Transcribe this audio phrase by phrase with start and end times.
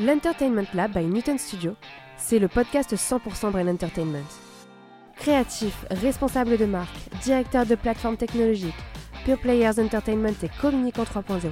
[0.00, 1.74] L'Entertainment Lab by Newton Studio,
[2.16, 4.28] c'est le podcast 100% Brain Entertainment.
[5.16, 8.78] Créatifs, responsables de marque, directeurs de plateformes technologiques,
[9.24, 11.50] Pure Players Entertainment et Communicant 3.0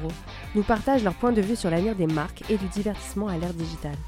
[0.55, 3.53] nous partagent leur point de vue sur l'avenir des marques et du divertissement à l'ère
[3.53, 3.99] digitale.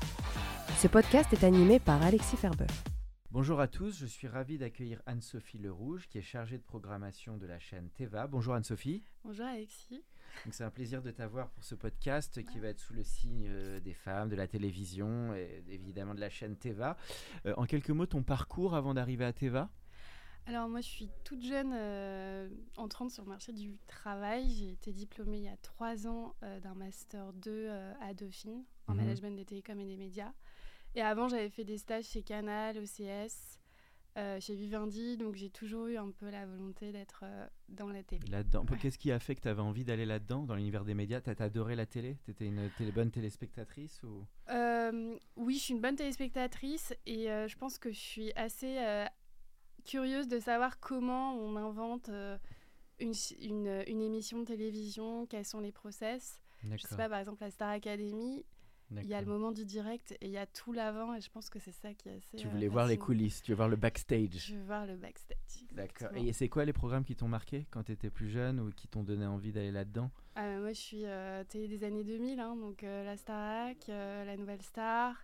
[0.77, 2.67] Ce podcast est animé par Alexis Ferber.
[3.33, 7.47] Bonjour à tous, je suis ravi d'accueillir Anne-Sophie Lerouge qui est chargée de programmation de
[7.47, 8.29] la chaîne Teva.
[8.29, 9.03] Bonjour Anne-Sophie.
[9.25, 10.05] Bonjour Alexis.
[10.45, 13.47] Donc c'est un plaisir de t'avoir pour ce podcast qui va être sous le signe
[13.49, 16.97] euh, des femmes, de la télévision et évidemment de la chaîne Teva.
[17.47, 19.69] Euh, en quelques mots, ton parcours avant d'arriver à Teva?
[20.47, 24.49] Alors moi je suis toute jeune euh, entrante sur le marché du travail.
[24.51, 28.65] J'ai été diplômée il y a trois ans euh, d'un master 2 euh, à Dauphine
[28.87, 29.01] en Mhm.
[29.01, 30.33] management des télécoms et des médias.
[30.95, 33.58] Et avant j'avais fait des stages chez Canal, OCS,
[34.19, 35.17] euh, chez Vivendi.
[35.17, 38.27] Donc j'ai toujours eu un peu la volonté d'être euh, dans la télé.
[38.29, 38.67] Là-dedans.
[38.71, 38.77] Ouais.
[38.79, 41.21] Qu'est-ce qui a fait que tu avais envie d'aller là-dedans, dans l'univers des médias?
[41.21, 42.17] T'as adoré la télé?
[42.27, 44.27] T'étais une télé- bonne téléspectatrice ou...
[44.51, 48.77] Euh, oui, je suis une bonne téléspectatrice et euh, je pense que je suis assez
[49.85, 52.11] curieuse de savoir comment on invente
[52.99, 56.41] une, ch- une, une émission de télévision, quels sont les process.
[56.65, 58.45] Je sais pas, par exemple, la Star Academy,
[58.91, 61.31] il y a le moment du direct et il y a tout l'avant et je
[61.31, 62.37] pense que c'est ça qui est assez.
[62.39, 64.31] Tu euh, voulais voir les coulisses, tu veux voir le backstage.
[64.47, 65.37] Je veux voir le backstage.
[65.73, 66.11] D'accord.
[66.17, 68.89] Et c'est quoi les programmes qui t'ont marqué quand tu étais plus jeune ou qui
[68.89, 70.11] t'ont donné envie d'aller là-dedans?
[70.35, 74.25] Ah, moi, je suis euh, télé des années 2000, hein, donc euh, la Starac, euh,
[74.25, 75.15] la Nouvelle Star,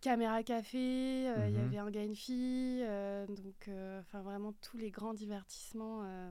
[0.00, 1.64] Caméra Café, euh, il y Mhm.
[1.64, 6.00] avait un gars, une fille, euh, donc euh, enfin vraiment tous les grands divertissements.
[6.04, 6.30] euh,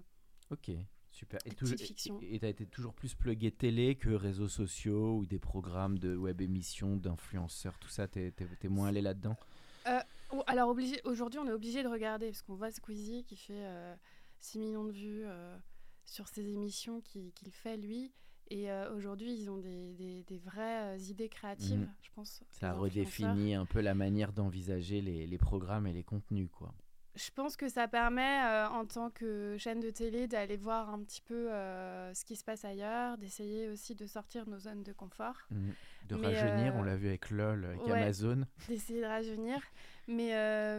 [0.51, 0.71] Ok,
[1.19, 1.39] super.
[1.45, 2.19] Et toujours- fictions.
[2.21, 6.15] Et tu as été toujours plus plugué télé que réseaux sociaux ou des programmes de
[6.15, 9.35] web émissions, d'influenceurs, tout ça, t'es es, moins allé là-dedans?
[10.31, 10.75] Oh, alors
[11.05, 13.95] aujourd'hui, on est obligé de regarder parce qu'on voit Squeezie qui fait euh,
[14.39, 15.57] 6 millions de vues euh,
[16.05, 18.11] sur ses émissions qu'il fait lui.
[18.51, 21.89] Et euh, aujourd'hui, ils ont des, des- des vraies euh, idées créatives, Mhm.
[22.03, 22.43] je pense.
[22.51, 26.73] Ça redéfinit un peu la manière d'envisager les, les programmes et les contenus, quoi.
[27.15, 30.99] Je pense que ça permet, euh, en tant que chaîne de télé, d'aller voir un
[31.03, 34.93] petit peu euh, ce qui se passe ailleurs, d'essayer aussi de sortir nos zones de
[34.93, 35.73] confort, Mhm.
[36.07, 37.91] De Mais, rajeunir, on euh, l'a vu avec LOL, avec ouais.
[37.91, 38.45] Amazon.
[38.69, 39.61] d'essayer de rajeunir.
[40.07, 40.29] Mais,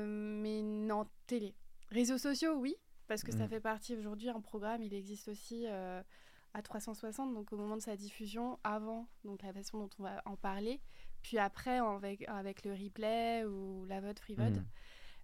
[0.07, 1.55] mais non, télé.
[1.91, 2.75] Réseaux sociaux, oui,
[3.07, 3.49] parce que ça Mhm.
[3.49, 7.97] fait partie aujourd'hui, un programme, il existe aussi à 360, donc au moment de sa
[7.97, 10.81] diffusion, avant donc la façon dont on va en parler,
[11.23, 14.65] puis après avec, avec le replay ou la vote free vote, Mhm.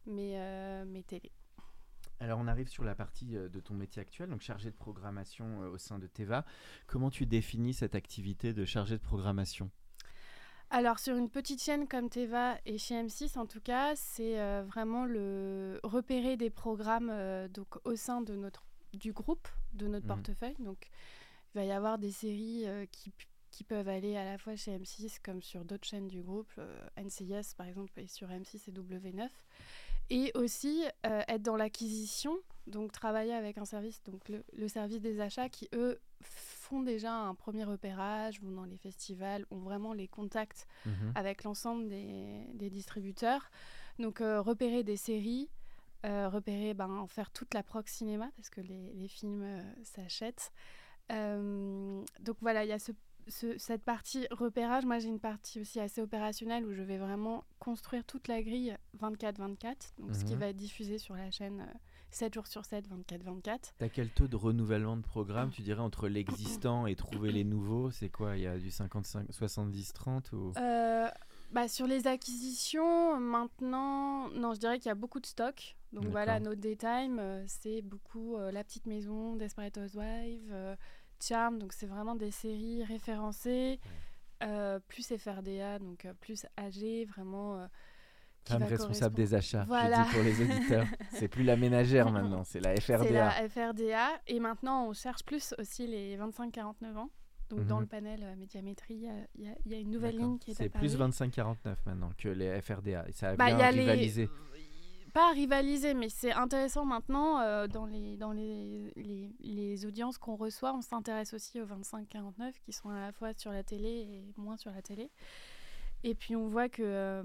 [0.06, 1.30] Mais, euh, mais télé.
[2.18, 5.62] Alors on arrive sur la partie euh, de ton métier actuel, donc chargé de programmation
[5.62, 6.44] euh, au sein de Teva.
[6.86, 9.70] Comment tu définis cette activité de chargé de programmation?
[10.70, 14.64] Alors sur une petite chaîne comme Teva et chez M6 en tout cas, c'est euh,
[14.66, 20.06] vraiment le repérer des programmes euh, donc au sein de notre du groupe, de notre
[20.06, 20.08] Mhm.
[20.14, 20.56] portefeuille.
[20.58, 20.88] Donc
[21.54, 23.12] il va y avoir des séries euh, qui,
[23.52, 26.50] qui peuvent aller à la fois chez M6 comme sur d'autres chaînes du groupe,
[26.96, 29.28] NCIS par exemple et sur M6 et W9.
[30.10, 32.36] Et aussi euh, être dans l'acquisition,
[32.66, 37.12] donc travailler avec un service, donc le, le service des achats qui eux font déjà
[37.12, 41.12] un premier repérage, vont dans les festivals, ont vraiment les contacts Mhm.
[41.14, 43.50] avec l'ensemble des, des distributeurs.
[43.98, 45.48] Donc euh, repérer des séries,
[46.04, 49.44] euh, repérer, ben, en faire toute la proc cinéma parce que les, les films
[49.82, 50.52] s'achètent.
[52.20, 52.92] Donc voilà, il y a ce-
[53.28, 54.84] ce- cette partie repérage.
[54.84, 58.76] Moi j'ai une partie aussi assez opérationnelle où je vais vraiment construire toute la grille
[59.00, 60.40] 24-24, donc ce qui Mhm.
[60.40, 61.78] va être diffusé sur la chaîne euh,
[62.10, 63.74] 7 jours sur 7, 24-24.
[63.78, 67.90] T'as quel taux de renouvellement de programme, tu dirais, entre l'existant et trouver les nouveaux?
[67.90, 68.36] C'est quoi?
[68.36, 70.52] Il y a du 55, 70, 30 ou...
[70.56, 71.08] Euh,
[71.52, 75.76] bah, sur les acquisitions, maintenant, non, je dirais qu'il y a beaucoup de stock.
[75.92, 80.52] Donc voilà, notre daytime, euh, c'est beaucoup euh, La Petite Maison, Desperate Housewives,
[81.20, 83.80] Charm, donc c'est vraiment des séries référencées,
[84.42, 87.58] euh, plus FRDA, donc euh, plus âgées, vraiment.
[87.58, 87.66] euh,
[88.48, 90.04] Femme responsable des achats, Voilà.
[90.04, 90.86] je dis pour les auditeurs.
[91.10, 93.24] c'est plus la ménagère maintenant, c'est la C'est FRDA.
[93.40, 94.08] la FRDA.
[94.28, 97.10] Et maintenant, on cherche plus aussi les 25-49 ans.
[97.48, 97.80] Donc dans Mhm.
[97.82, 100.68] le panel euh, médiamétrie, il y a- y, y une nouvelle ligne qui est C'est
[100.68, 103.04] plus 25-49 maintenant que les FRDA.
[103.08, 104.28] Et ça a Bah, y a les-
[105.16, 110.36] pas rivaliser, mais c'est intéressant maintenant euh, dans, les, dans les, les, les audiences qu'on
[110.36, 110.74] reçoit.
[110.74, 114.56] On s'intéresse aussi aux 25-49 qui sont à la fois sur la télé et moins
[114.58, 115.10] sur la télé.
[116.04, 116.82] Et puis on voit que.
[116.84, 117.22] euh,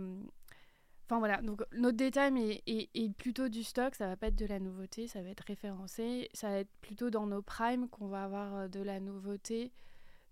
[1.10, 4.38] Enfin voilà, donc notre daytime est, est- est plutôt du stock, ça va pas être
[4.38, 8.08] de la nouveauté, ça va être référencé, ça va être plutôt dans nos primes qu'on
[8.08, 9.74] va avoir euh, de la nouveauté.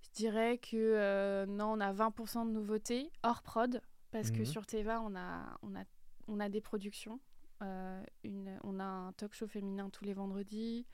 [0.03, 3.81] Je dirais que euh, non, on a 20% de nouveautés hors prod,
[4.11, 4.45] parce que Mhm.
[4.45, 5.83] sur Teva, on a, on a,
[6.29, 7.19] on a des productions.
[7.61, 10.85] Euh, une, on a un talk show féminin tous les vendredis,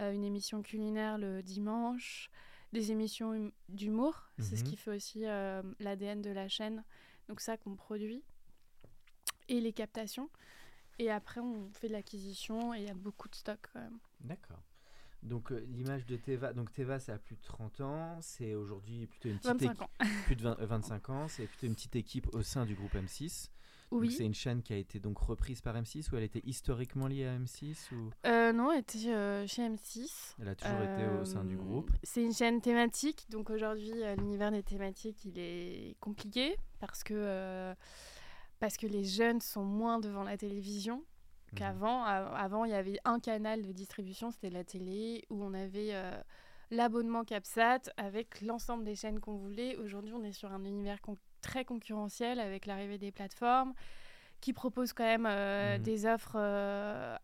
[0.00, 2.30] euh, une émission culinaire le dimanche,
[2.72, 4.70] des émissions hum- d'humour, c'est ce Mhm.
[4.70, 6.82] qui fait aussi euh, l'ADN de la chaîne,
[7.28, 8.22] donc ça qu'on produit,
[9.48, 10.30] et les captations.
[10.98, 13.98] Et après, on fait de l'acquisition et il y a beaucoup de stock quand même.
[14.20, 14.62] D'accord.
[15.22, 19.06] Donc euh, l'image de Teva, donc Teva ça a plus de 30 ans, c'est aujourd'hui
[19.06, 19.90] plutôt une petite 25 équipe, ans.
[20.26, 22.94] plus de 20 euh, 25 ans, c'est plutôt une petite équipe au sein du groupe
[22.94, 23.50] M6.
[23.92, 24.10] Oui.
[24.10, 27.26] C'est une chaîne qui a été donc reprise par M6 ou elle était historiquement liée
[27.26, 28.10] à M6 ou?
[28.26, 30.34] Euh, non, elle était euh, chez M6.
[30.40, 33.92] elle a toujours été au sein du Euh, groupe C'est une chaîne thématique, donc aujourd'hui
[34.18, 37.74] l'univers des thématiques il est compliqué parce que,
[38.58, 41.04] parce que les jeunes sont moins devant la télévision
[41.52, 41.58] Mhm.
[41.58, 42.02] qu'avant.
[42.04, 46.10] Avant il y avait un canal de distribution, c'était la télé, où on avait euh,
[46.70, 49.76] l'abonnement Capsat avec l'ensemble des chaînes qu'on voulait.
[49.76, 51.00] Aujourd'hui on est sur un univers
[51.42, 53.74] très concurrentiel avec l'arrivée des plateformes
[54.40, 55.82] qui proposent quand même euh, Mhm.
[55.82, 57.16] des offres euh,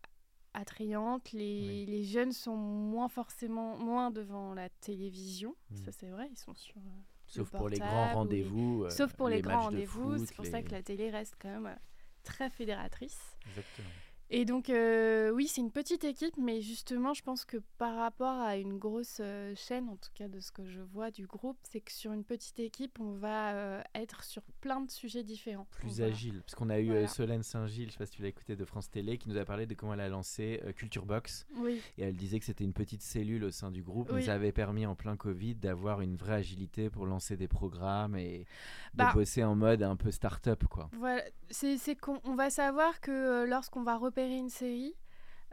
[0.53, 1.31] attrayantes.
[1.31, 1.85] Les, Oui.
[1.87, 5.77] les jeunes sont moins forcément moins devant la télévision, Mhm.
[5.77, 6.77] ça c'est vrai, ils sont sur.
[6.77, 8.83] euh, sauf le pour les grands rendez-vous.
[8.85, 11.49] euh, Sauf pour les, grands rendez-vous, c'est pour les- ça que la télé reste quand
[11.59, 11.77] même
[12.23, 13.19] très fédératrice.
[13.47, 13.87] Exactement.
[14.31, 18.39] Et donc, euh, oui, c'est une petite équipe, mais justement, je pense que par rapport
[18.39, 21.57] à une grosse euh, chaîne, en tout cas de ce que je vois du groupe,
[21.63, 25.65] c'est que sur une petite équipe, on va euh, être sur plein de sujets différents.
[25.71, 26.41] Plus agile.
[26.41, 27.07] Parce qu'on a eu Voilà.
[27.07, 29.45] Solène Saint-Gilles, je sais pas si tu l'as écouté de France Télé, qui nous a
[29.45, 31.47] parlé de comment elle a lancé euh, Culture Box.
[31.55, 34.25] Oui, Et elle disait que c'était une petite cellule au sein du groupe, mais Oui.
[34.25, 38.45] ça avait permis en plein Covid d'avoir une vraie agilité pour lancer des programmes et
[38.93, 39.09] Bah.
[39.09, 40.89] de bosser en mode un peu start-up, quoi.
[40.93, 41.23] voilà.
[41.49, 44.95] C'est qu'on on va savoir que lorsqu'on va repérer une série,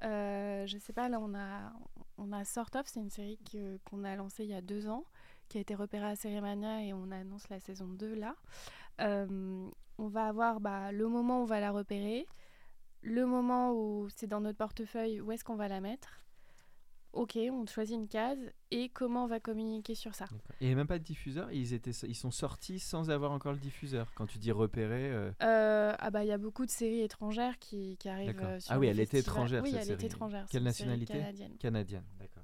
[0.02, 1.72] euh, je sais pas, là, on a,
[2.18, 3.38] on a Sort of, c'est une série
[3.84, 5.04] qu'on a lancée il y a deux ans,
[5.48, 8.34] qui a été repérée à Cérémania et on annonce la saison 2 là.
[9.00, 9.68] Euh,
[9.98, 12.26] on va avoir bah, le moment où on va la repérer,
[13.02, 16.20] le moment où c'est dans notre portefeuille, où est-ce qu'on va la mettre.
[17.12, 18.38] Ok, on choisit une case
[18.70, 20.26] et comment on va communiquer sur ça?
[20.60, 23.32] Et il n'y avait même pas de diffuseur, ils, étaient, ils sont sortis sans avoir
[23.32, 24.12] encore le diffuseur.
[24.14, 27.58] Quand tu dis repérer, euh, Euh, ah bah il y a beaucoup de séries étrangères
[27.58, 29.94] qui, qui arrivent euh, sur Ah oui, elle était étrangère, Oui, cette elle série.
[30.04, 30.44] était étrangère.
[30.46, 31.14] c'est Quelle nationalité?
[31.14, 31.56] canadienne.
[31.58, 32.42] canadienne, d'accord.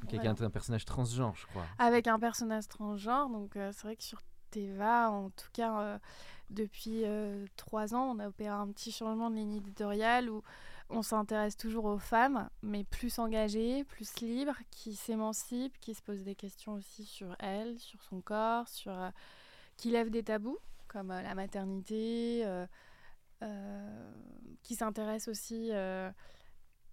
[0.00, 0.24] Donc, Voilà.
[0.28, 1.64] Quelqu'un un personnage transgenre, je crois.
[1.78, 4.20] Avec un personnage transgenre, donc euh, c'est vrai que sur
[4.50, 5.98] Teva, en tout cas
[6.50, 7.04] depuis
[7.56, 10.42] trois ans, on a opéré un petit changement de ligne éditoriale où
[10.92, 16.22] on s'intéresse toujours aux femmes, mais plus engagées, plus libres, qui s'émancipent, qui se posent
[16.22, 19.10] des questions aussi sur elles, sur son corps, sur euh,
[19.76, 20.58] qui lèvent des tabous
[20.88, 22.66] comme euh, la maternité, euh,
[24.62, 25.72] qui s'intéressent aussi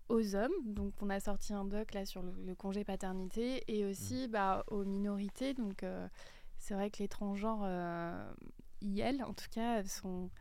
[0.08, 0.54] aux hommes.
[0.66, 4.64] Donc on a sorti un doc là sur le, le congé paternité et aussi bah,
[4.72, 5.54] aux minorités.
[5.54, 5.86] Donc
[6.58, 7.68] c'est vrai que les transgenres,
[8.82, 10.32] IL en tout cas, sont,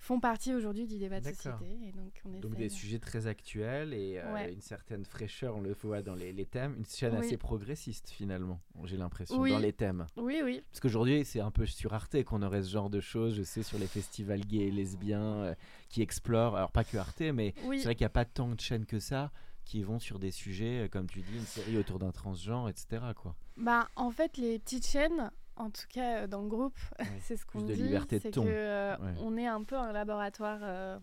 [0.00, 1.78] font partie aujourd'hui du débat de société.
[1.86, 4.52] Et donc on Donc essaye- des sujets très actuels et euh, Ouais.
[4.52, 6.74] une certaine fraîcheur, on le voit dans les, les thèmes.
[6.78, 7.26] Une chaîne Oui.
[7.26, 9.50] assez progressiste finalement, j'ai l'impression, Oui.
[9.50, 10.06] dans les thèmes.
[10.16, 10.62] Oui, oui.
[10.70, 13.62] Parce qu'aujourd'hui, c'est un peu sur Arte qu'on aurait ce genre de choses, je sais,
[13.62, 15.54] sur les festivals gays et lesbiens euh,
[15.90, 17.78] qui explorent, alors pas que Arte, mais oui.
[17.78, 19.30] c'est vrai qu'il n'y a pas tant de chaînes que ça
[19.66, 23.02] qui vont sur des sujets, euh, comme tu dis, une série autour d'un transgenre, etc.
[23.14, 23.36] Quoi.
[23.56, 25.30] Bah, en fait, les petites chaînes,
[25.60, 26.78] en tout cas euh, dans le groupe,
[27.22, 29.14] c'est ce qu'on dit, c'est que euh, Ouais.
[29.20, 30.58] on est un peu un laboratoire.
[30.62, 30.98] euh,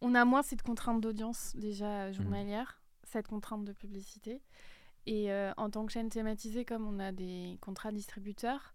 [0.00, 4.42] on a moins cette contrainte d'audience déjà euh, journalière, cette contrainte de publicité.
[5.06, 8.74] Et euh, en tant que chaîne thématisée, comme on a des contrats distributeurs,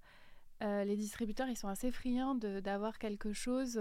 [0.62, 3.79] les distributeurs ils sont assez friands d'avoir quelque chose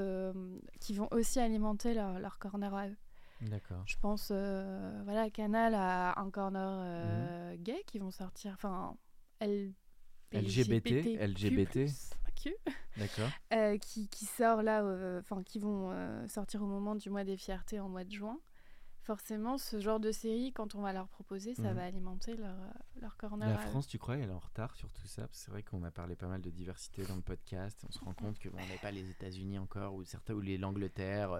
[0.78, 2.96] qui vont aussi alimenter leur, leur corner à eux.
[3.40, 3.82] D'accord.
[3.86, 7.56] Je pense, voilà, Canal a un corner Mhm.
[7.62, 8.94] gay qui vont sortir, enfin,
[9.40, 9.72] L-
[10.32, 11.86] LGBT, LGBT.
[12.96, 13.28] D'accord.
[13.52, 17.24] euh, qui, qui sort là, euh, enfin, qui vont euh, sortir au moment du mois
[17.24, 18.38] des fiertés en mois de juin.
[19.02, 21.76] Forcément, ce genre de série, quand on va leur proposer, ça Mhm.
[21.76, 22.56] va alimenter leur,
[23.00, 23.48] leur corner.
[23.48, 23.58] La.
[23.58, 25.28] France, tu crois, elle est en retard sur tout ça?
[25.30, 27.84] C'est vrai qu'on a parlé pas mal de diversité dans le podcast.
[27.88, 30.40] On se rend compte que bon, on n'est pas les États-Unis encore, ou certains, ou
[30.40, 31.30] l'Angleterre.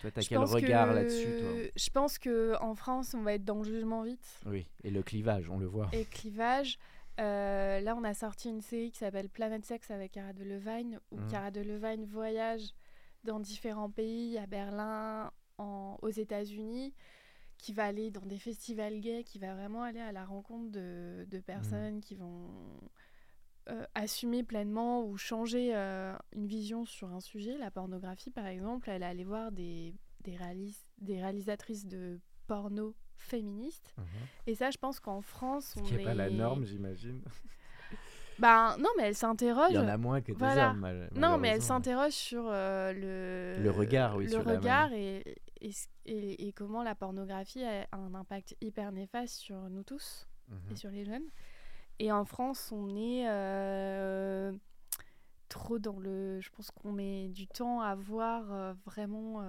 [0.00, 3.58] Toi, t'as quel regard que- là-dessus, Je pense que en France, on va être dans
[3.58, 4.40] le jugement vite.
[4.46, 5.88] Oui, et le clivage, on le voit.
[5.92, 6.78] et clivage.
[7.20, 11.16] Euh, là, on a sorti une série qui s'appelle Planète Sexe avec Cara Delevingne, où
[11.20, 11.28] Mhm.
[11.30, 12.74] Cara Delevingne voyage
[13.22, 16.92] dans différents pays, à Berlin, en, aux États-Unis,
[17.58, 21.24] qui va aller dans des festivals gays, qui va vraiment aller à la rencontre de,
[21.30, 22.50] de personnes qui vont
[23.70, 27.56] euh, assumer pleinement ou changer euh, une vision sur un sujet.
[27.56, 29.94] La pornographie, par exemple, elle est allée voir des,
[30.24, 33.92] des, réalis- des réalisatrices de porno féministes.
[33.98, 34.04] Mhm.
[34.46, 37.22] Et ça, je pense qu'en France, Ce on qui n'est pas la est- norme, j'imagine.
[38.40, 39.68] Ben non, mais elle s'interroge.
[39.70, 40.70] Il y en a moins que des Voilà.
[40.70, 40.78] hommes.
[40.80, 43.62] mal- Non, mais elle s'interroge sur euh, le...
[43.62, 45.22] Le regard, oui, le sur la regard et,
[45.60, 50.26] et, ce- et- et comment la pornographie a un impact hyper néfaste sur nous tous
[50.48, 50.72] Mhm.
[50.72, 51.28] et sur les jeunes.
[52.00, 54.52] Et en France, on est euh,
[55.48, 56.40] trop dans le...
[56.40, 59.44] Je pense qu'on met du temps à voir euh, vraiment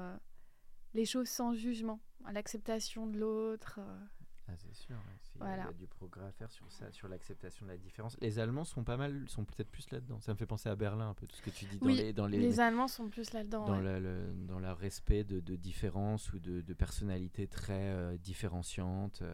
[0.93, 2.00] les choses sans jugement,
[2.32, 3.79] l'acceptation de l'autre.
[3.82, 4.00] euh.
[4.48, 4.96] Ah, c'est sûr.
[5.22, 5.63] C'est- Il y a- Voilà.
[5.63, 8.15] il y a du progrès à faire sur ça, sur l'acceptation de la différence.
[8.22, 10.20] Les Allemands sont pas mal, sont peut-être plus là-dedans.
[10.20, 11.96] Ça me fait penser à Berlin un peu, tout ce que tu dis dans Oui,
[11.96, 13.65] les, dans les, Les Allemands sont plus là-dedans.
[13.65, 14.00] dans, ouais.
[14.00, 19.24] le, dans leur respect de, de différences ou de, de personnalités très euh, différenciantes.
[19.24, 19.34] euh,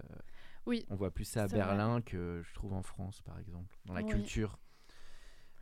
[0.66, 1.58] Oui, on voit plus ça à vrai.
[1.58, 4.10] Berlin que je trouve en France, par exemple, dans la Oui.
[4.12, 4.58] culture.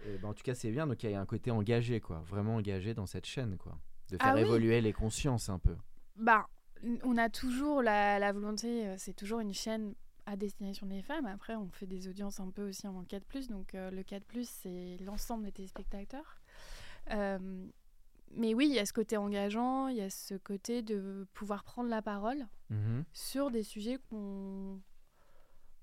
[0.06, 0.86] Et ben, en tout cas, c'est bien.
[0.88, 3.78] Donc, il y a un côté engagé, quoi, vraiment engagé dans cette chaîne, quoi,
[4.10, 4.42] de Ah faire oui.
[4.42, 5.76] évoluer les consciences un peu.
[6.16, 6.48] Bah,
[7.04, 9.94] on a toujours la, la volonté, euh, c'est toujours une chaîne
[10.26, 11.26] à destination des femmes.
[11.26, 14.98] Après, on fait des audiences un peu aussi en 4+, donc euh, le 4+, c'est
[15.04, 16.40] l'ensemble des téléspectateurs.
[17.12, 17.68] Euh,
[18.36, 21.64] mais oui, il y a ce côté engageant, il y a ce côté de pouvoir
[21.64, 23.04] prendre la parole Mhm.
[23.14, 24.80] sur des sujets qu'on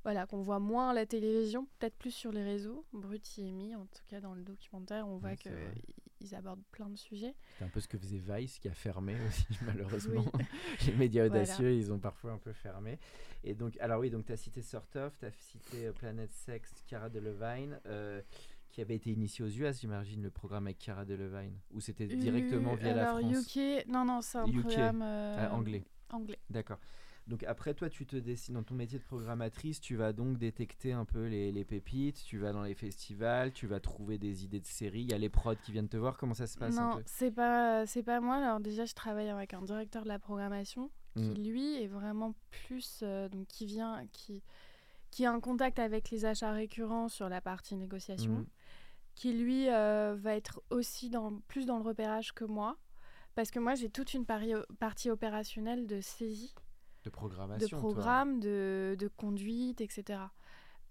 [0.05, 2.85] voilà, qu'on voit moins à la télévision, peut-être plus sur les réseaux.
[2.93, 5.51] Brut y est mis, en tout cas dans le documentaire, on voit Ouais, c'est
[6.17, 7.35] qu'ils abordent plein de sujets.
[7.59, 10.25] C'est un peu ce que faisait Vice qui a fermé aussi, malheureusement.
[10.35, 10.45] Oui.
[10.87, 11.43] les médias Voilà.
[11.43, 12.99] audacieux, ils ont parfois un peu fermé.
[13.45, 16.31] Et donc, alors oui, donc tu as cité Sort of, tu as cité euh, Planet
[16.33, 18.21] Sex, Cara Delevingne, euh,
[18.71, 22.73] qui avait été initié aux US, j'imagine, le programme avec Cara Delevingne, ou c'était directement
[22.73, 25.85] Euh, via la France UK, non, non, c'est un UK, programme euh, Ah, anglais.
[26.11, 26.39] anglais.
[26.51, 26.79] D'accord.
[27.27, 30.93] Donc après, toi, tu te dessines dans ton métier de programmatrice, tu vas donc détecter
[30.93, 34.61] un peu les, les pépites, tu vas dans les festivals, tu vas trouver des idées
[34.61, 36.77] de séries, il y a les prods qui viennent te voir, comment ça se passe
[36.77, 38.37] Non, c'est pas, pas moi.
[38.37, 41.33] Alors déjà, je travaille avec un directeur de la programmation qui Mm.
[41.51, 44.43] lui est vraiment plus, euh, donc qui vient, qui,
[45.11, 48.47] qui a un contact avec les achats récurrents sur la partie négociation, Mhm.
[49.15, 52.77] qui lui euh, va être aussi dans, plus dans le repérage que moi,
[53.35, 56.55] parce que moi j'ai toute une pari- partie opérationnelle de saisie
[57.07, 57.91] de de programmation toi.
[57.93, 60.21] programme, de, de conduite, etc.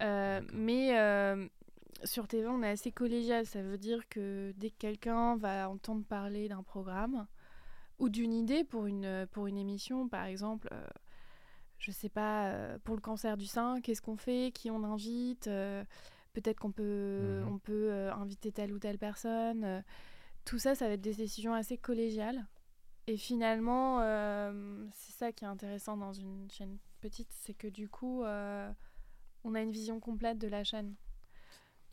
[0.01, 1.48] Euh, mais euh,
[2.03, 3.45] sur TV, on est assez collégial.
[3.45, 7.27] Ça veut dire que dès que quelqu'un va entendre parler d'un programme
[8.00, 10.86] ou d'une idée pour une, pour une émission, par exemple, euh,
[11.79, 15.45] je sais pas, euh, pour le cancer du sein, qu'est-ce qu'on fait, qui on invite,
[16.34, 17.53] peut-être qu'on peut, Mhm.
[17.53, 19.84] on peut inviter telle ou telle personne.
[20.45, 22.45] tout ça, ça va être des décisions assez collégiales.
[23.07, 27.88] Et finalement, euh, c'est ça qui est intéressant dans une chaîne petite, c'est que du
[27.88, 28.71] coup, euh,
[29.43, 30.95] on a une vision complète de la chaîne.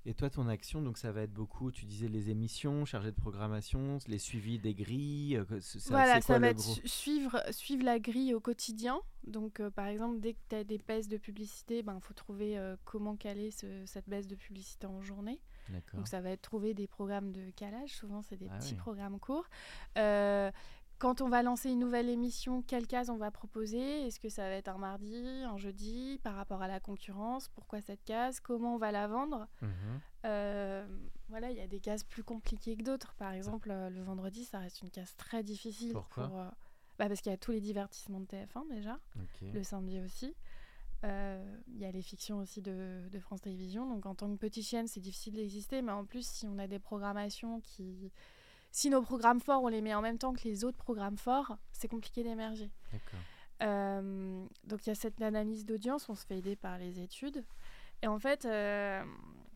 [0.04, 3.20] Et toi, ton action, donc ça va être beaucoup, tu disais les émissions, chargées de
[3.20, 5.36] programmation, les suivis des grilles.
[5.36, 9.00] euh, ça- voilà, quoi ça va être gros suivre, suivre la grille au quotidien.
[9.22, 12.14] Donc, euh, par exemple, dès que tu as des baisses de publicité, il ben, faut
[12.14, 15.40] trouver euh, comment caler ce- cette baisse de publicité en journée.
[15.68, 15.98] D'accord.
[15.98, 18.78] Donc ça va être trouver des programmes de calage, souvent c'est des Ah petits oui.
[18.78, 19.46] programmes courts.
[19.98, 20.50] Euh,
[21.02, 24.06] quand on va lancer une nouvelle émission, quelle case on va proposer?
[24.06, 27.48] Est-ce que ça va être un mardi, un jeudi, par rapport à la concurrence?
[27.48, 28.38] Pourquoi cette case?
[28.38, 29.48] Comment on va la vendre?
[29.62, 30.00] Mhm.
[30.26, 30.86] Euh,
[31.28, 33.14] Voilà, il y a des cases plus compliquées que d'autres.
[33.14, 35.92] Par exemple, euh, le vendredi, ça reste une case très difficile.
[35.92, 36.28] Pourquoi?
[36.28, 36.48] pour, euh,
[37.00, 39.00] bah, Parce qu'il y a tous les divertissements de TF1 déjà
[39.52, 40.36] le samedi aussi.
[41.02, 43.88] Euh, Il y a les fictions aussi de, de France Télévisions.
[43.88, 45.82] Donc en tant que petite chaîne, c'est difficile d'exister.
[45.82, 48.12] Mais en plus, si on a des programmations qui...
[48.72, 51.56] Si nos programmes forts, on les met en même temps que les autres programmes forts,
[51.72, 52.70] c'est compliqué d'émerger.
[53.62, 57.44] Euh, donc il y a cette analyse d'audience, on se fait aider par les études.
[58.02, 59.04] Et en fait, euh,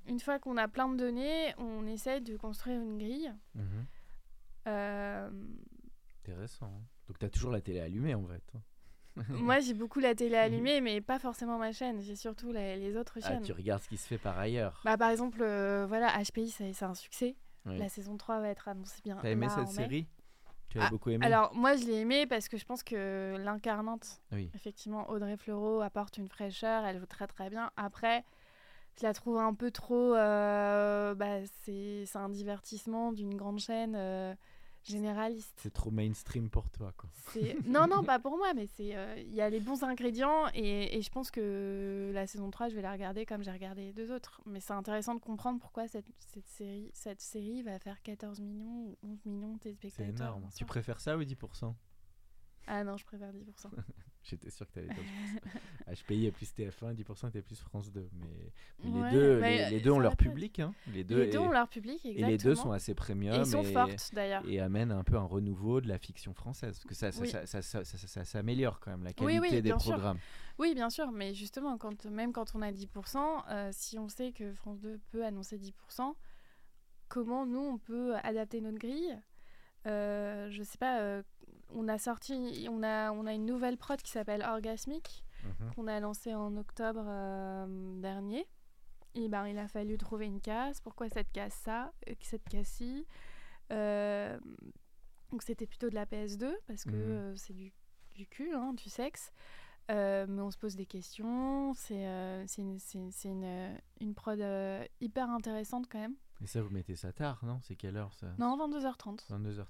[0.06, 3.32] une fois qu'on a plein de données, on essaye de construire une grille.
[3.54, 3.86] Mhm.
[4.68, 5.30] Euh,
[6.22, 6.66] Intéressant.
[6.66, 6.84] hein.
[7.08, 8.52] Donc tu as toujours la télé allumée en fait.
[9.30, 12.02] moi, j'ai beaucoup la télé allumée, mais pas forcément ma chaîne.
[12.02, 13.42] J'ai surtout la- les autres Ah, chaînes.
[13.42, 14.82] tu regardes ce qui se fait par ailleurs.
[14.84, 17.34] Bah, par exemple, euh, voilà, HPI, c'est un succès.
[17.66, 17.78] Oui.
[17.78, 19.16] La saison 3 va être annoncée bien.
[19.20, 20.06] T'as aimé là, cette série?
[20.68, 21.24] Tu as Ah, beaucoup aimé?
[21.26, 24.50] Alors, moi, je l'ai aimée parce que je pense que l'incarnante, Oui.
[24.54, 26.84] effectivement, Audrey Fleurot apporte une fraîcheur.
[26.84, 27.70] Elle joue très, très bien.
[27.76, 28.24] Après,
[29.00, 30.14] je la trouve un peu trop.
[30.14, 33.94] euh, bah, c'est c'est un divertissement d'une grande chaîne.
[33.96, 34.34] euh,
[34.86, 35.52] généraliste.
[35.56, 37.10] C'est trop mainstream pour toi, quoi.
[37.66, 41.02] Non, non, pas pour moi, mais c'est il y a les bons ingrédients et, et,
[41.02, 44.12] je pense que la saison 3, je vais la regarder comme j'ai regardé les deux
[44.12, 44.40] autres.
[44.46, 48.86] Mais c'est intéressant de comprendre pourquoi cette, cette, série, cette série va faire 14 millions
[48.86, 50.06] ou 11 millions de téléspectateurs.
[50.16, 50.48] C'est énorme.
[50.56, 51.74] Tu préfères ça ou 10%
[52.66, 53.70] ah non, je préfère 10%.
[54.28, 55.04] J'étais sûr que tu allais dire
[55.86, 56.04] 10%.
[56.04, 58.08] HPI est plus TF1, 10% était plus France 2.
[58.12, 58.26] Mais,
[58.84, 60.58] les, deux, les, deux ont leur public.
[60.58, 60.74] Hein.
[60.92, 62.28] Les, deux, les deux ont leur public, exactement.
[62.28, 63.34] Et les deux sont assez premium.
[63.34, 64.42] Et ils sont fortes d'ailleurs.
[64.48, 66.78] Et amènent un peu un renouveau de la fiction française.
[66.78, 70.18] Parce que ça, ça, ça, ça s'améliore quand même, la qualité des programmes.
[70.58, 71.12] Oui, bien sûr.
[71.12, 74.98] Mais justement, quand, même quand on a 10%, euh, si on sait que France 2
[75.10, 76.14] peut annoncer 10%,
[77.08, 79.16] comment nous, on peut adapter notre grille?
[79.86, 81.22] Euh, je sais pas, euh,
[81.74, 85.74] on a sorti, on a, on a une nouvelle prod qui s'appelle Orgasmic, mhm.
[85.74, 88.46] qu'on a lancée en octobre euh, dernier.
[89.14, 90.80] Et ben, il a fallu trouver une case.
[90.80, 93.06] Pourquoi cette case ça, euh, cette case-ci
[93.72, 94.38] euh,
[95.30, 97.36] Donc c'était plutôt de la PS2 parce que mhm.
[97.36, 97.72] c'est du,
[98.14, 99.32] du cul, hein, du sexe.
[99.88, 101.72] mais on se pose des questions.
[101.74, 102.04] C'est
[102.58, 104.38] une, une, une, prod
[105.00, 106.16] hyper intéressante quand même.
[106.42, 107.60] Et ça, vous mettez ça tard, non?
[107.62, 108.26] C'est quelle heure ça?
[108.38, 109.26] Non, 22h30.
[109.30, 109.64] 22h30.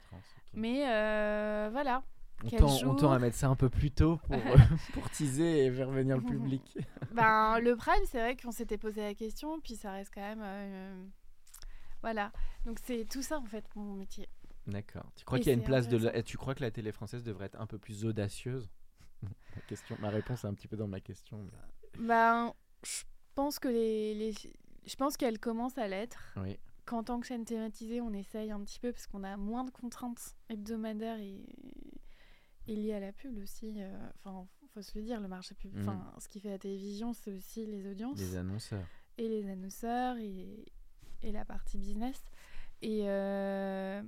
[0.55, 2.03] Mais euh, voilà.
[2.45, 4.37] On tend, à mettre ça un peu plus tôt pour,
[4.93, 6.79] pour teaser et faire venir le public.
[7.13, 10.43] ben, le Prime, c'est vrai qu'on s'était posé la question, puis ça reste quand même.
[10.43, 11.05] Euh,
[12.03, 12.33] voilà.
[12.67, 14.29] Donc c'est tout ça en fait mon métier.
[14.67, 15.11] D'accord.
[15.17, 16.23] Tu crois qu'il y a une place de la...
[16.23, 18.69] Tu crois que la télé française devrait être un peu plus audacieuse?
[19.23, 19.97] Ma, question...
[20.01, 21.39] ma réponse est un petit peu dans ma question.
[21.99, 23.05] Ben, je
[23.35, 24.35] pense que les, les...
[24.87, 26.35] je pense qu'elle commence à l'être.
[26.37, 29.65] Oui qu'en tant que chaîne thématisée, on essaye un petit peu parce qu'on a moins
[29.65, 31.45] de contraintes hebdomadaires et,
[32.69, 33.75] et liées à la pub aussi.
[33.77, 35.81] Euh, enfin, faut se le dire, le marché public.
[35.81, 36.21] Enfin, mm.
[36.21, 38.19] ce qui fait la télévision, c'est aussi les audiences.
[38.19, 38.87] Les annonceurs.
[39.19, 40.65] Et les annonceurs et,
[41.23, 42.23] et la partie business.
[42.81, 43.03] Et.
[43.09, 44.03] Euh,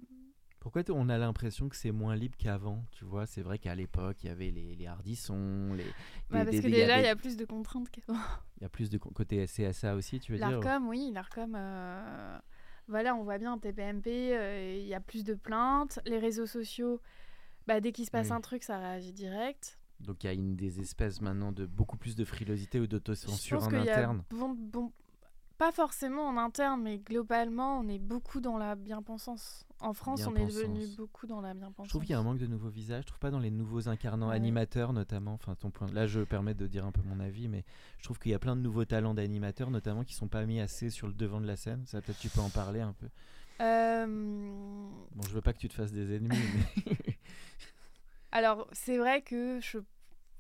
[0.61, 4.17] Pourquoi on a l'impression que c'est moins libre qu'avant Tu vois, c'est vrai qu'à l'époque,
[4.25, 5.85] il y avait les, les hardissons, les.
[6.31, 8.19] Bah, parce que déjà, il y, a plus de contraintes qu'avant.
[8.59, 11.55] Il y a plus de côté CSA aussi, tu veux dire L'ARCOM, oui, l'ARCOM.
[11.57, 12.39] Euh
[12.89, 16.01] voilà, on voit bien en TPMP, euh, il y a plus de plaintes.
[16.07, 17.01] Les réseaux sociaux,
[17.67, 19.79] bah, dès qu'il se passe un truc, ça réagit direct.
[20.01, 23.63] Donc il y a une des espèces maintenant de beaucoup plus de frilosité ou d'autocensure
[23.63, 24.23] en interne.
[24.31, 24.93] bon, bon,
[25.59, 29.67] pas forcément en interne, mais globalement, on est beaucoup dans la bien-pensance.
[29.81, 31.87] En France, on est devenu beaucoup dans la bien-pensance.
[31.87, 33.03] Je trouve qu'il y a un manque de nouveaux visages.
[33.03, 35.35] Je trouve pas dans les nouveaux incarnants animateurs, notamment.
[35.35, 35.89] Enfin, ton point.
[35.93, 37.65] Là, je permets de dire un peu mon avis, mais
[37.99, 40.61] je trouve qu'il y a plein de nouveaux talents d'animateurs, notamment, qui sont pas mis
[40.61, 41.85] assez sur le devant de la scène.
[41.87, 43.09] Ça, peut-être, tu peux en parler un peu.
[43.61, 44.07] Euh...
[44.07, 47.19] Bon, je veux pas que tu te fasses des ennemis, mais.
[48.33, 49.79] Alors, c'est vrai que je.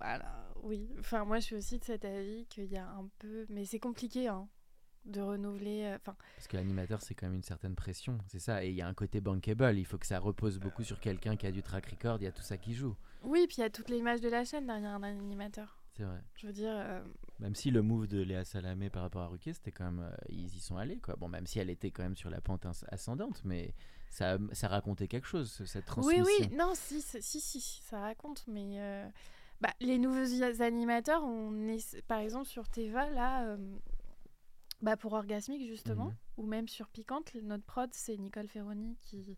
[0.00, 0.88] Voilà, oui.
[1.00, 3.46] Enfin, moi, je suis aussi de cet avis qu'il y a un peu.
[3.48, 4.48] Mais c'est compliqué, hein
[5.08, 5.84] de renouveler.
[5.84, 6.16] Euh, enfin.
[6.36, 8.64] Parce que l'animateur, c'est quand même une certaine pression, c'est ça.
[8.64, 9.78] Et il y a un côté bankable.
[9.78, 12.18] Il faut que ça repose beaucoup sur quelqu'un qui a du track record.
[12.20, 12.94] Il y a tout ça qui joue.
[13.22, 15.78] Oui, puis il y a toute l'image de la chaîne derrière un animateur.
[15.96, 16.20] C'est vrai.
[16.36, 16.74] Je veux dire.
[16.74, 17.02] Euh,
[17.40, 20.00] même si le move de Léa Salamé par rapport à Ruquier, c'était quand même.
[20.00, 21.16] Euh, ils y sont allés, quoi.
[21.16, 23.74] Bon, même si elle était quand même sur la pente ascendante, mais
[24.10, 26.24] ça, ça racontait quelque chose, cette transmission.
[26.24, 29.10] Oui, oui, non, si, si, si, ça raconte, mais.
[29.60, 33.56] Bah, les nouveaux animateurs, on est, par exemple sur Teva, là,
[34.80, 36.14] bah pour Orgasmique, justement, mhm.
[36.36, 39.36] ou même sur Piquante, notre prod, c'est Nicole Ferroni qui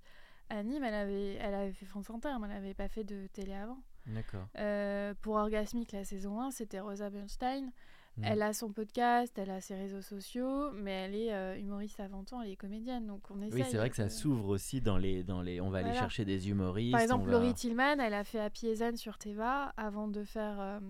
[0.50, 0.84] anime.
[0.84, 3.82] Elle avait, elle avait fait France Inter, mais elle n'avait pas fait de télé avant.
[4.06, 4.46] D'accord.
[4.58, 7.70] Euh, pour Orgasmique, la saison 1, c'était Rosa Bernstein.
[8.16, 8.24] Mhm.
[8.24, 12.24] Elle a son podcast, elle a ses réseaux sociaux, mais elle est euh, humoriste avant
[12.24, 13.06] tout, elle est comédienne.
[13.06, 13.62] Donc on essaye.
[13.62, 15.60] Oui, c'est vrai que ça s'ouvre aussi dans les, dans les.
[15.60, 16.92] On va aller chercher des humoristes.
[16.92, 20.80] Par exemple, Laurie Tillman, elle a fait Happy Zen sur Teva avant de faire.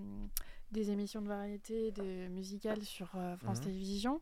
[0.72, 3.64] Des émissions de variété, des musicales sur euh, France mhm.
[3.64, 4.20] Télévisions.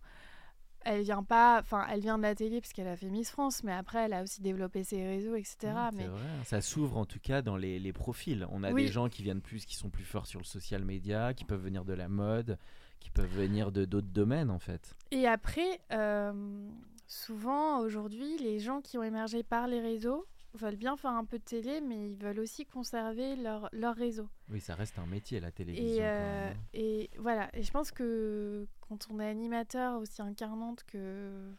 [0.82, 3.64] Elle vient pas, enfin, elle vient de la télé parce qu'elle a fait Miss France,
[3.64, 5.72] mais après, elle a aussi développé ses réseaux, etc.
[5.92, 6.20] Mais vrai.
[6.44, 8.46] ça s'ouvre en tout cas dans les, les profils.
[8.50, 11.34] On a des gens qui viennent plus, qui sont plus forts sur le social media,
[11.34, 12.58] qui peuvent venir de la mode,
[13.00, 14.94] qui peuvent venir de d'autres domaines en fait.
[15.10, 16.68] Et après, euh,
[17.06, 20.26] souvent aujourd'hui, les gens qui ont émergé par les réseaux
[20.58, 24.28] veulent bien faire un peu de télé, mais ils veulent aussi conserver leur, leur réseau.
[24.48, 26.02] Oui, ça reste un métier, la télévision.
[26.02, 26.56] Et, euh, hein.
[26.74, 31.52] et voilà, et je pense que quand on est animateur aussi incarnante que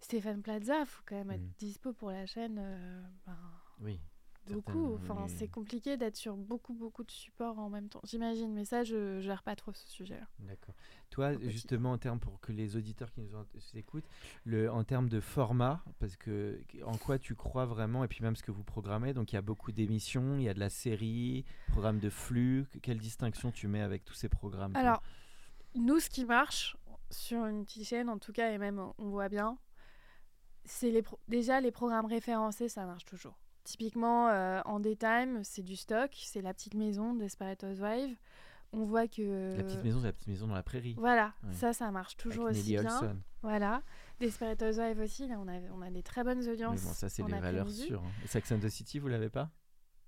[0.00, 1.54] Stéphane Plaza, il faut quand même être mm.
[1.58, 2.58] dispo pour la chaîne.
[2.60, 3.38] Euh, ben,
[3.80, 4.00] oui.
[4.50, 4.94] Beaucoup.
[4.94, 8.00] Enfin, c'est compliqué d'être sur beaucoup, beaucoup de supports en même temps.
[8.04, 10.26] J'imagine, mais ça, je gère pas trop ce sujet-là.
[10.40, 10.74] D'accord.
[11.10, 13.30] Toi, justement, en termes pour que les auditeurs qui nous
[13.74, 14.08] écoutent,
[14.44, 18.36] le, en termes de format, parce que en quoi tu crois vraiment, et puis même
[18.36, 19.14] ce que vous programmez.
[19.14, 22.66] Donc, il y a beaucoup d'émissions, il y a de la série, programme de flux.
[22.82, 25.02] Quelle distinction tu mets avec tous ces programmes Alors,
[25.74, 26.76] nous, ce qui marche
[27.10, 29.58] sur une petite chaîne, en tout cas, et même on voit bien,
[30.64, 34.26] c'est les déjà les programmes référencés, ça marche toujours Typiquement,
[34.66, 38.16] en daytime, c'est du stock, c'est la petite maison Desperate Housewives.
[38.72, 39.54] On voit que.
[39.56, 40.94] La petite maison, c'est la petite maison dans la prairie.
[40.98, 42.94] Voilà, ça, ça marche toujours Avec aussi Nelly bien.
[42.94, 43.16] Olson.
[43.42, 43.82] Voilà.
[44.20, 46.80] Desperate Housewives aussi, là, on a, on a des très bonnes audiences.
[46.80, 48.02] Mais bon, ça, c'est les valeurs sûres.
[48.02, 48.10] hein.
[48.24, 49.50] Et Sex and the City, vous l'avez pas?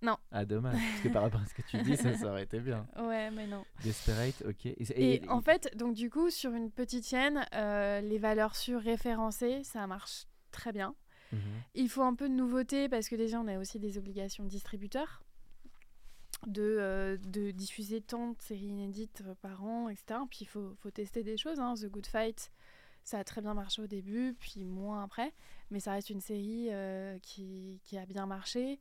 [0.03, 0.17] Non.
[0.31, 0.75] Ah, dommage.
[0.77, 2.87] Parce que par rapport à ce que tu dis, ça, ça aurait été bien.
[2.99, 3.65] Ouais, mais non.
[3.83, 4.67] Desperate, ok.
[4.67, 8.19] Et, c'est- Et, et- en fait, donc du coup, sur une petite chaîne, euh, les
[8.19, 10.95] valeurs sûres référencées, ça marche très bien.
[11.33, 11.41] Mhm.
[11.75, 14.49] Il faut un peu de nouveauté parce que déjà, on a aussi des obligations de
[14.49, 15.23] distributeurs
[16.47, 20.21] de, euh, de diffuser tant de séries inédites euh, par an, etc.
[20.29, 21.59] Puis il faut, faut tester des choses.
[21.59, 21.75] hein.
[21.75, 22.51] The Good Fight,
[23.03, 25.33] ça a très bien marché au début, puis moins après.
[25.71, 28.79] Mais ça reste une série euh, qui, qui a bien marché.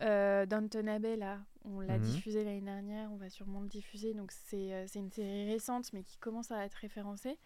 [0.00, 2.04] Euh, Downton Abbey, là, on l'a Mhm.
[2.04, 4.12] diffusé l'année dernière, on va sûrement le diffuser.
[4.12, 7.38] Donc c'est euh, c'est une série récente, mais qui commence à être référencée.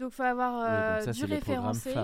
[0.00, 1.94] Donc il faut avoir Oui, ça, du référencé.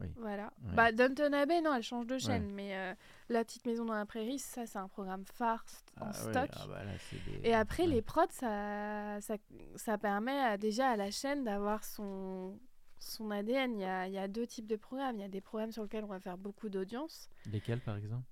[0.00, 0.06] Oui.
[0.16, 0.52] Voilà.
[0.64, 0.74] Ouais.
[0.74, 2.94] Bah, Downton Abbey, non, elle change de chaîne, mais euh,
[3.28, 5.64] La Petite Maison dans la Prairie, ça, c'est un programme phare
[6.00, 6.50] en Ah ouais, stock.
[6.52, 9.36] ah bah là, c'est des- Et après, les prods, ça, ça,
[9.76, 12.58] ça permet à- déjà à la chaîne d'avoir son,
[13.00, 13.74] son ADN.
[13.74, 15.16] Il y, a, y a deux types de programmes.
[15.16, 17.28] Il y a des programmes sur lesquels on va faire beaucoup d'audience.
[17.50, 18.24] Lesquels, par exemple?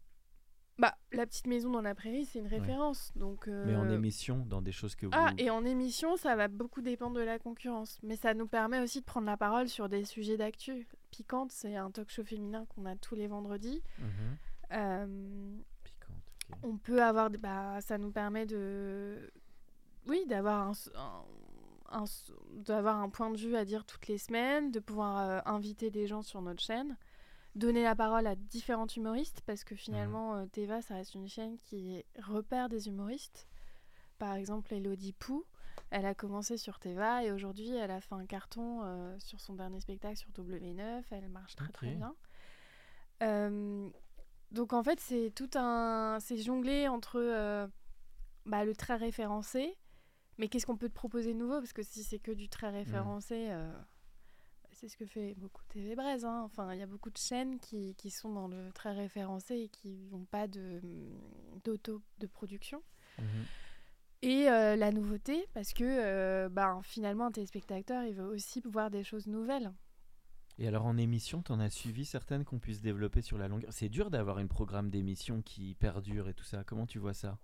[0.79, 3.11] Bah, La Petite Maison dans la Prairie, c'est une référence.
[3.17, 5.13] Donc, Mais en euh, émission, dans des choses que vous.
[5.15, 7.99] Ah, et en émission, ça va beaucoup dépendre de la concurrence.
[8.03, 10.87] Mais ça nous permet aussi de prendre la parole sur des sujets d'actu.
[11.17, 13.83] Piquante, c'est un talk show féminin qu'on a tous les vendredis.
[13.99, 14.37] Mhm.
[14.73, 17.31] Euh, Piquante, on peut avoir.
[17.31, 19.33] Bah, ça nous permet de.
[20.07, 20.69] Oui, d'avoir
[21.91, 22.05] un,
[22.53, 26.07] d'avoir un point de vue à dire toutes les semaines, de pouvoir euh, inviter des
[26.07, 26.99] gens sur notre chaîne,
[27.55, 31.57] donner la parole à différents humoristes, parce que finalement, euh, Teva, ça reste une chaîne
[31.65, 33.49] qui repère des humoristes.
[34.19, 35.45] Par exemple, Elodie Pou,
[35.91, 39.55] elle a commencé sur Teva et aujourd'hui, elle a fait un carton euh, sur son
[39.55, 41.03] dernier spectacle sur W9.
[41.11, 42.15] Elle marche très très bien.
[43.23, 43.89] Euh,
[44.51, 46.19] donc en fait, c'est tout un.
[46.21, 47.67] C'est jongler entre euh,
[48.45, 49.77] bah, le très référencé,
[50.39, 51.59] mais qu'est-ce qu'on peut te proposer de nouveau?
[51.59, 53.73] Parce que si c'est que du très référencé, euh,
[54.73, 56.25] c'est ce que fait beaucoup TV Braise.
[56.25, 56.43] hein.
[56.45, 59.69] Enfin, il y a beaucoup de chaînes qui, qui sont dans le très référencé et
[59.69, 60.81] qui n'ont pas de,
[61.65, 62.83] d'auto de production.
[63.19, 63.45] Mhm.
[64.23, 68.91] Et euh, la nouveauté, parce que euh, bah, finalement, un téléspectateur, il veut aussi voir
[68.91, 69.73] des choses nouvelles.
[70.59, 73.71] Et alors en émission, t'en as suivi certaines qu'on puisse développer sur la longueur?
[73.75, 76.65] C'est dur d'avoir un programme d'émission qui perdure et tout ça.
[76.65, 77.39] Comment tu vois ça?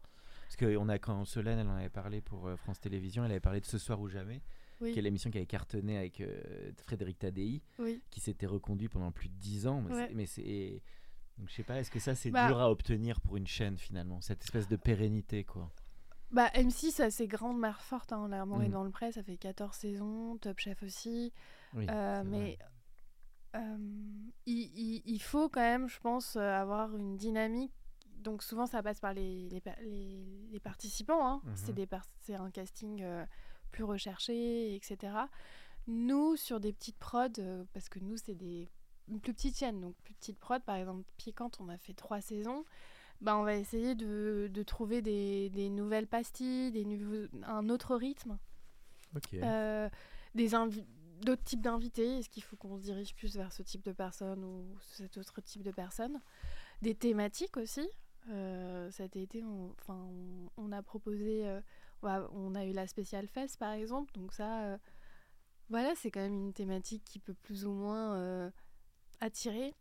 [0.45, 3.31] Parce que on a quand Solène, elle en avait parlé pour euh, France Télévisions, elle
[3.33, 4.41] avait parlé de Ce soir ou jamais,
[4.81, 8.01] Oui, qui est l'émission qui avait cartonné avec euh, Frédéric Tadei, oui.
[8.11, 9.83] qui s'était reconduit pendant plus de 10 ans.
[9.83, 10.27] Mais Ouais.
[10.27, 10.83] c'est
[11.39, 13.77] donc je sais pas, est-ce que ça c'est Bah- dur à obtenir pour une chaîne
[13.77, 15.71] finalement, cette espèce de pérennité quoi?
[16.33, 18.13] Bah, M6, ça, c'est grande mère forte.
[18.13, 18.29] Hein.
[18.29, 18.73] L'amour est Mhm.
[18.73, 20.39] dans le prêt, ça fait 14 saisons.
[20.39, 21.33] Top Chef aussi.
[21.75, 22.59] Oui, Euh, mais
[23.55, 23.77] euh,
[24.47, 27.73] il, il- il faut quand même, je pense, euh, avoir une dynamique.
[28.17, 31.27] Donc souvent, ça passe par les, les, les- les participants.
[31.27, 31.43] hein.
[31.45, 31.97] Mhm.
[32.21, 33.27] C'est un casting euh,
[33.71, 35.27] plus recherché, etc.
[35.89, 37.29] Nous, sur des petites prods,
[37.73, 38.71] parce que nous, c'est des
[39.09, 42.21] une plus petite chaîne, donc plus petite prod, par exemple, Piquante, on a fait trois
[42.21, 42.65] saisons.
[43.23, 47.95] Bah, on va essayer de, de trouver des, des nouvelles pastilles, des nouveaux, un autre
[47.97, 48.37] rythme.
[49.45, 49.89] Euh,
[50.35, 50.85] des invi-
[51.21, 54.43] d'autres types d'invités Est-ce qu'il faut qu'on se dirige plus vers ce type de personne
[54.45, 56.21] ou cet autre type de personne?
[56.83, 57.89] Des thématiques aussi.
[58.31, 61.61] Euh, cet été, on, on, on a proposé, euh,
[62.03, 64.79] on a- eu la spéciale fesse par exemple, donc ça, euh,
[65.69, 68.51] voilà, c'est quand même une thématique qui peut plus ou moins euh,
[69.21, 69.75] attirer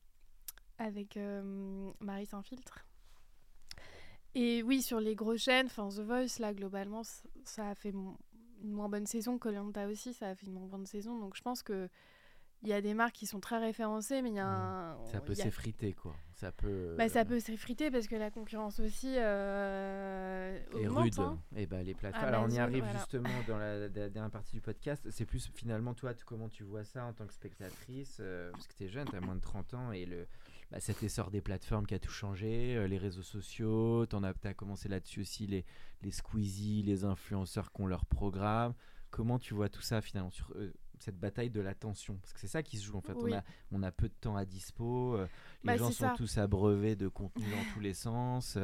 [0.79, 2.83] avec euh, Marie sans filtre.
[4.35, 7.01] Et oui, sur les grosses chaînes, enfin The Voice, là, globalement,
[7.43, 8.15] ça a fait une
[8.63, 9.37] moins bonne saison.
[9.37, 11.19] Colanta aussi, ça a fait une moins bonne saison.
[11.19, 11.89] Donc je pense que
[12.63, 15.05] il y a des marques qui sont très référencées, mais il y a un.
[15.07, 16.13] Ça peut a- s'effriter quoi.
[16.33, 16.93] Ça peut.
[16.97, 21.19] Bah, ça peut s'effriter parce que la concurrence aussi euh, et augmente, rude.
[21.19, 21.39] hein.
[21.55, 22.25] Et ben les plateformes.
[22.27, 22.99] Alors on y arrive voilà.
[22.99, 25.05] justement dans la, la dernière partie du podcast.
[25.09, 28.73] C'est plus finalement toi comment tu vois ça en tant que spectatrice euh, parce que
[28.75, 30.27] tu es jeune, tu as moins de 30 ans et le
[30.71, 34.53] bah, cet essor des plateformes qui a tout changé, euh, les réseaux sociaux, tu as,
[34.53, 35.65] commencé là-dessus aussi les,
[36.01, 38.73] les Squeezie, les influenceurs qui ont leur programme.
[39.09, 42.15] Comment tu vois tout ça finalement sur euh, cette bataille de l'attention?
[42.21, 43.13] Parce que c'est ça qui se joue en fait.
[43.17, 43.31] Oui.
[43.33, 45.27] On, a, on a peu de temps à dispo, euh,
[45.63, 46.13] les Bah, gens sont ça.
[46.15, 48.57] tous abreuvés de contenu dans tous les sens.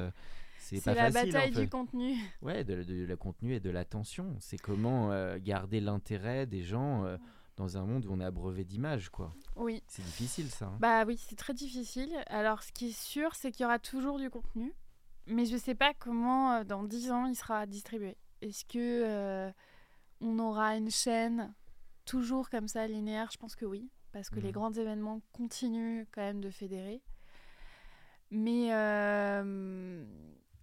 [0.60, 1.62] c'est la facile bataille en fait.
[1.62, 2.16] du contenu.
[2.42, 4.34] Ouais, de, de la contenu et de l'attention.
[4.40, 7.06] C'est comment garder l'intérêt des gens
[7.58, 9.34] dans un monde où on est abreuvé d'images, quoi.
[9.56, 9.84] Oui.
[9.88, 10.66] C'est difficile, ça.
[10.68, 10.78] hein.
[10.80, 12.16] Bah oui, c'est très difficile.
[12.28, 14.74] Alors, ce qui est sûr, c'est qu'il y aura toujours du contenu.
[15.26, 18.16] Mais je sais pas comment, euh, dans 10 ans, il sera distribué.
[18.42, 19.52] Est-ce que euh,
[20.22, 21.54] on aura une chaîne
[22.06, 23.30] toujours comme ça, linéaire?
[23.32, 23.90] Je pense que oui.
[24.14, 24.54] Parce que les Mhm.
[24.54, 27.02] grands événements continuent quand même de fédérer.
[28.32, 28.72] Mais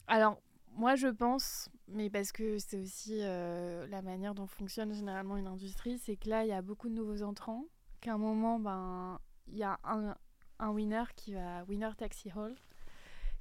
[0.06, 0.40] alors,
[0.76, 5.98] moi, je pense, mais parce que c'est aussi la manière dont fonctionne généralement une industrie,
[5.98, 7.66] c'est que là, il y a beaucoup de nouveaux entrants,
[8.00, 10.14] qu'à un moment, ben, il y a un,
[10.58, 12.54] un winner qui va, winner taxi hall,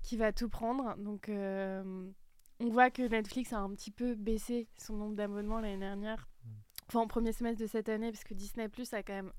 [0.01, 0.95] qui va tout prendre.
[0.97, 6.29] Donc, on voit que Netflix a un petit peu baissé son nombre d'abonnements l'année dernière,
[6.43, 6.49] mm.
[6.87, 9.31] enfin en premier semestre de cette année, parce que Disney Plus a quand même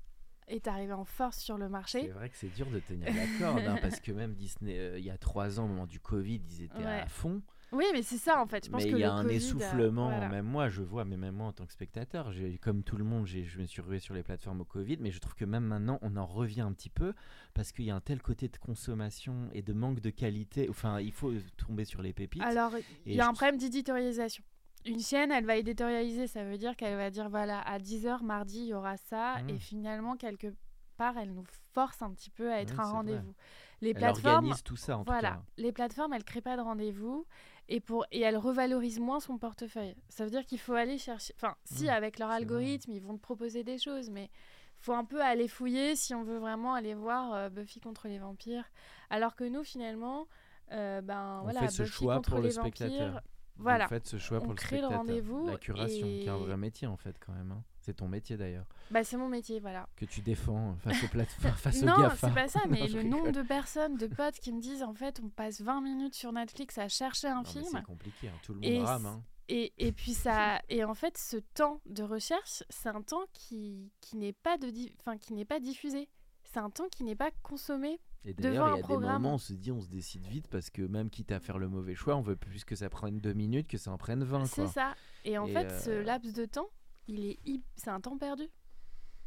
[0.47, 2.01] est arrivé en force sur le marché.
[2.01, 4.99] C'est vrai que c'est dur de tenir la corde, hein, parce que même Disney, euh,
[4.99, 7.41] il y a trois ans, au moment du Covid, ils étaient à fond.
[7.71, 8.65] Oui, mais c'est ça en fait.
[8.65, 11.47] Je pense mais il y a un essoufflement, même moi, je vois, mais même moi
[11.47, 14.61] en tant que spectateur, comme tout le monde, je me suis rué sur les plateformes
[14.61, 17.13] au Covid, mais je trouve que même maintenant, on en revient un petit peu
[17.53, 20.67] parce qu'il y a un tel côté de consommation et de manque de qualité.
[20.69, 22.41] Enfin, il faut tomber sur les pépites.
[22.43, 22.71] Alors,
[23.05, 24.43] il y a un problème d'éditorialisation.
[24.85, 28.59] Une chaîne, elle va éditorialiser, ça veut dire qu'elle va dire voilà, à 10h mardi,
[28.59, 29.59] il y aura ça, et mmh.
[29.59, 30.53] finalement, quelque
[30.95, 33.33] part, elle nous force un petit peu à être un rendez-vous.
[33.81, 35.43] Les elle plateformes, tout ça en voilà, tout cas.
[35.57, 37.25] les plateformes, elles créent pas de rendez-vous
[37.67, 39.95] et pour et elles revalorisent moins son portefeuille.
[40.09, 41.33] Ça veut dire qu'il faut aller chercher.
[41.37, 44.29] Enfin, si mmh, avec leur algorithme, ils vont te proposer des choses, mais
[44.77, 48.19] faut un peu aller fouiller si on veut vraiment aller voir euh, Buffy contre les
[48.19, 48.65] vampires.
[49.09, 50.27] Alors que nous, finalement,
[50.71, 52.75] euh, ben on voilà, fait ce Buffy choix contre pour les le vampires.
[52.75, 53.21] spectateur.
[53.57, 53.85] Voilà.
[53.85, 54.91] Vous faites ce choix on pour le crée spectateur.
[54.91, 55.47] le rendez-vous.
[55.47, 56.19] La curation, et...
[56.19, 57.51] qui est un vrai métier en fait quand même.
[57.51, 57.63] Hein.
[57.85, 58.65] C'est ton métier d'ailleurs.
[58.89, 59.87] Bah c'est mon métier, voilà.
[59.95, 63.29] Que tu défends face aux plateformes, face non, Non, c'est pas ça, mais le nombre
[63.29, 66.79] de personnes, de potes qui me disent en fait, on passe 20 minutes sur Netflix
[66.79, 67.67] à chercher un film.
[67.71, 68.39] C'est compliqué, hein.
[68.41, 69.05] tout le monde et rame.
[69.05, 69.23] Hein.
[69.49, 73.91] Et, et, puis ça, et en fait, ce temps de recherche, c'est un temps qui,
[74.01, 76.09] qui n'est pas de, enfin qui n'est pas diffusé.
[76.43, 79.35] C'est un temps qui n'est pas consommé et d'ailleurs, il y a des moments où
[79.35, 81.93] on se dit, on se décide vite parce que même quitte à faire le mauvais
[81.93, 84.47] choix, on veut plus que ça prenne deux minutes que ça en prenne 20.
[84.47, 84.95] C'est ça.
[85.25, 86.69] Et en fait, ce euh, laps de temps,
[87.07, 87.39] il est,
[87.75, 88.49] c'est un temps perdu.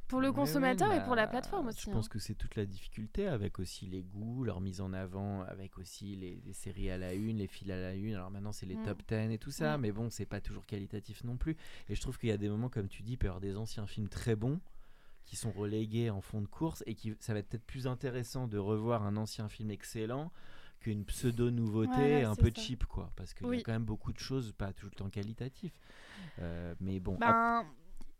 [0.09, 1.83] Pour le consommateur et pour la bah, plateforme aussi.
[1.83, 2.09] Je pense hein.
[2.11, 6.17] que c'est toute la difficulté avec aussi les goûts, leur mise en avant, avec aussi
[6.17, 8.15] les, séries à la une, les fils à la une.
[8.15, 8.85] Alors maintenant, c'est les mm.
[8.85, 9.81] top 10 et tout ça, mm.
[9.83, 11.59] mais bon, c'est pas toujours qualitatif non plus.
[11.91, 13.43] Et je trouve qu'il y a des moments, comme tu dis, il peut y avoir
[13.43, 14.61] des anciens films très bons
[15.27, 18.49] qui sont relégués en fond de course et qui ça va être peut-être plus intéressant
[18.49, 20.33] de revoir un ancien film excellent
[20.79, 23.11] qu'une pseudo nouveauté un peu cheap quoi.
[23.17, 25.75] Parce qu'il y a quand même beaucoup de choses pas tout le temps qualitatifs
[26.41, 27.65] euh, mais bon ben,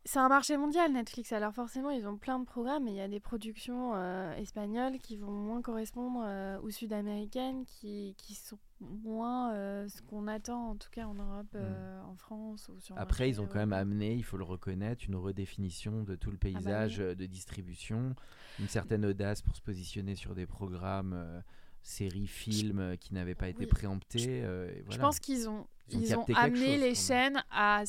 [0.05, 1.33] c'est un marché mondial Netflix.
[1.33, 4.99] Alors forcément ils ont plein de programmes et il y a des productions euh, espagnoles
[4.99, 10.71] qui vont moins correspondre euh, aux sud-américaines qui, qui sont moins euh, ce qu'on attend,
[10.71, 11.57] en tout cas en Europe, mm.
[11.57, 12.71] euh, en France.
[12.75, 16.15] Ou sur Après, ils ont quand même amené, il faut le reconnaître, une redéfinition de
[16.15, 18.15] tout le ah bah paysage euh, de distribution,
[18.59, 21.43] une certaine audace pour se positionner sur des programmes,
[21.83, 24.43] séries, films qui n'avaient pas été préemptés.
[24.89, 27.85] Je pense qu'ils ont, ils ont, amené les chaînes à,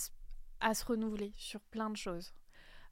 [0.59, 2.33] à se renouveler sur plein de choses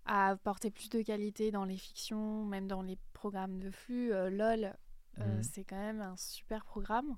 [0.07, 4.10] à apporter plus de qualité dans les fictions, même dans les programmes de flux.
[4.10, 4.73] LOL,
[5.17, 5.43] mm.
[5.43, 7.17] c'est quand même un super programme.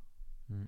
[0.49, 0.63] Mm.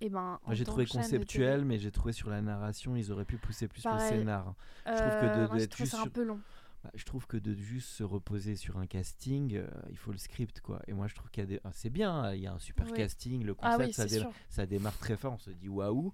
[0.00, 3.36] Et eh ben, j'ai trouvé conceptuel, mais j'ai trouvé sur la narration, ils auraient pu
[3.36, 4.54] pousser plus le scénar.
[4.86, 6.40] je trouve que de, euh, juste un peu long.
[6.84, 10.18] Bah, je trouve que de juste se reposer sur un casting, euh, il faut le
[10.18, 10.80] script quoi.
[10.86, 12.52] Et moi je trouve qu'il y a des, ah, c'est bien, hein, il y a
[12.52, 16.12] un super casting, le ah concept, ça, ça, démarre très fort, on se dit waouh.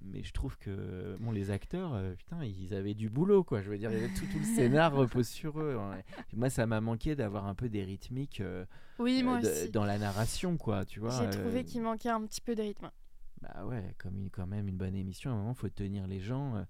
[0.00, 3.62] Mais je trouve que bon, les acteurs, euh, putain, ils avaient du boulot quoi.
[3.62, 5.76] Je veux dire, tout, tout le scénar repose sur eux.
[5.78, 6.00] Hein.
[6.32, 8.42] Moi, ça m'a manqué d'avoir un peu des rythmiques.
[8.98, 9.40] Oui, moi
[9.72, 11.10] Dans la narration, quoi, tu vois.
[11.10, 12.90] J'ai trouvé euh, qu'il manquait un petit peu de rythme.
[13.40, 16.18] Bah ouais, comme une, quand même une bonne émission, à un moment, faut tenir les
[16.18, 16.66] gens.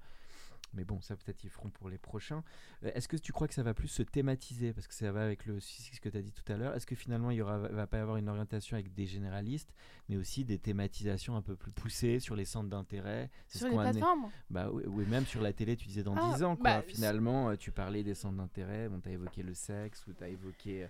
[0.74, 0.74] Euh.
[0.74, 2.44] Mais bon, ça peut-être ils feront pour les prochains.
[2.84, 4.72] Euh, est-ce que tu crois que ça va plus se thématiser?
[4.72, 6.74] Parce que ça va avec le ce que tu as dit tout à l'heure.
[6.74, 9.72] Est-ce que finalement, il y aura, va pas y avoir une orientation avec des généralistes,
[10.08, 13.30] mais aussi des thématisations un peu plus poussées sur les centres d'intérêt?
[13.48, 14.30] Sur les plateformes?
[14.50, 16.56] Bah, oui, même sur la télé, tu disais dans 10 ah, ans.
[16.56, 16.64] Quoi.
[16.64, 18.88] Bah, finalement, tu parlais des centres d'intérêt.
[18.88, 20.86] Bon, tu as évoqué le sexe ou tu as évoqué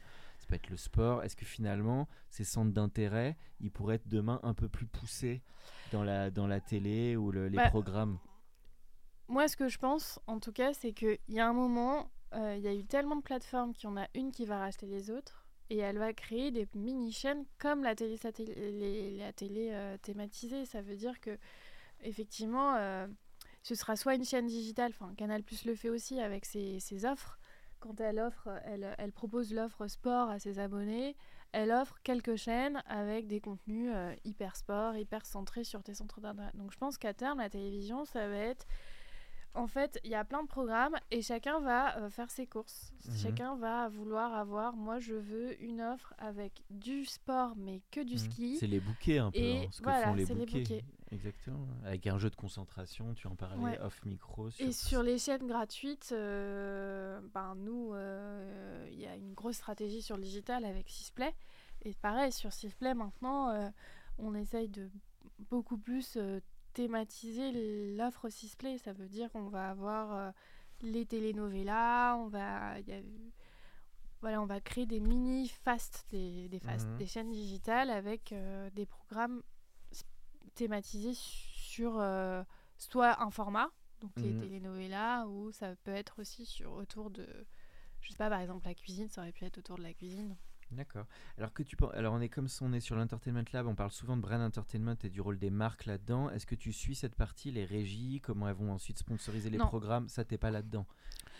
[0.49, 1.23] peut être le sport.
[1.23, 5.43] Est-ce que finalement, ces centres d'intérêt, ils pourraient être demain un peu plus poussés
[5.93, 8.19] dans la, dans la télé ou les bah, programmes?
[9.29, 12.55] Moi, ce que je pense, en tout cas, c'est qu'il y a un moment, euh,
[12.57, 14.87] il y a eu tellement de plateformes qu'il y en a une qui va racheter
[14.87, 18.19] les autres et elle va créer des mini-chaînes comme la télé,
[19.19, 20.65] la télé euh, thématisée.
[20.65, 21.39] Ça veut dire que,
[22.01, 23.07] effectivement, euh,
[23.63, 27.39] ce sera soit une chaîne digitale, enfin Canal Plus le fait aussi avec ses, offres,
[27.81, 31.17] quand elle offre, elle, elle propose l'offre sport à ses abonnés,
[31.53, 33.93] elle offre quelques chaînes avec des contenus
[34.25, 36.51] hyper sport, hyper centrés sur tes centres d'intérêt.
[36.55, 38.67] Donc je pense qu'à terme, la télévision, ça va être...
[39.59, 42.93] En fait, il y a plein de programmes et chacun va euh, faire ses courses.
[43.05, 43.17] Mhm.
[43.17, 48.15] Chacun va vouloir avoir, moi je veux une offre avec du sport mais que du
[48.15, 48.19] mhm.
[48.21, 48.57] ski.
[48.59, 50.53] C'est les bouquets un peu, et hein, ce voilà, que font les bouquets.
[50.53, 50.85] Les bouquets.
[51.11, 51.67] Exactement.
[51.85, 54.49] Avec un jeu de concentration, tu en parlais off micro.
[54.61, 60.03] Et sur les chaînes gratuites, euh, ben nous, euh, il y a une grosse stratégie
[60.03, 61.35] sur le digital avec Sisplay.
[61.83, 63.73] Et pareil, sur Sisplay, maintenant,
[64.19, 64.89] on essaye de
[65.51, 66.17] beaucoup plus
[66.79, 68.79] thématiser l'offre Sisplay.
[68.79, 70.33] Ça veut dire qu'on va avoir
[70.81, 73.01] les telenovelas, on va, y a,
[74.21, 76.97] voilà, on va créer des mini fast, des, des, fast, mhm.
[76.99, 78.33] des chaînes digitales avec
[78.75, 79.43] des programmes
[80.55, 82.01] thématisés sur
[82.77, 84.41] soit un format, donc les mhm.
[84.41, 87.27] telenovelas, ou ça peut être aussi sur autour de,
[88.03, 90.37] je sais pas, par exemple la cuisine, ça aurait pu être autour de la cuisine.
[90.71, 91.07] D'accord.
[91.39, 93.91] Alors que tu alors on est comme si on est sur l'Entertainment Lab, on parle
[93.91, 96.31] souvent de brand entertainment et du rôle des marques là-dedans.
[96.31, 100.09] Est-ce que tu suis cette partie, les régies, comment elles vont ensuite sponsoriser les programmes?
[100.09, 100.87] Ça t'es pas là-dedans.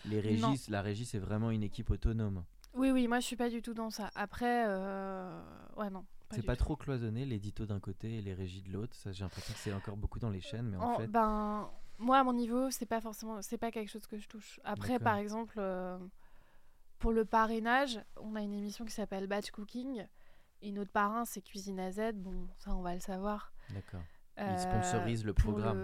[0.05, 2.43] Les régies, la régie c'est vraiment une équipe autonome.
[2.73, 4.09] Oui, oui, moi je suis pas du tout dans ça.
[4.15, 5.41] Après, euh...
[5.77, 6.05] ouais non.
[6.31, 8.95] C'est pas trop cloisonné, l'édito d'un côté et les régies de l'autre.
[8.95, 11.07] Ça, j'ai l'impression que c'est encore beaucoup dans les chaînes, mais en, fait.
[11.07, 14.59] Ben, moi, à mon niveau, c'est pas forcément, c'est pas quelque chose que je touche.
[14.63, 15.97] Après, par exemple, euh,
[16.99, 20.05] pour le parrainage, on a une émission qui s'appelle Batch Cooking,
[20.61, 22.13] et notre parrain, c'est Cuisine à Z.
[22.15, 23.53] Bon, ça, on va le savoir.
[23.73, 24.01] D'accord.
[24.37, 25.79] Il euh, sponsorise le programme.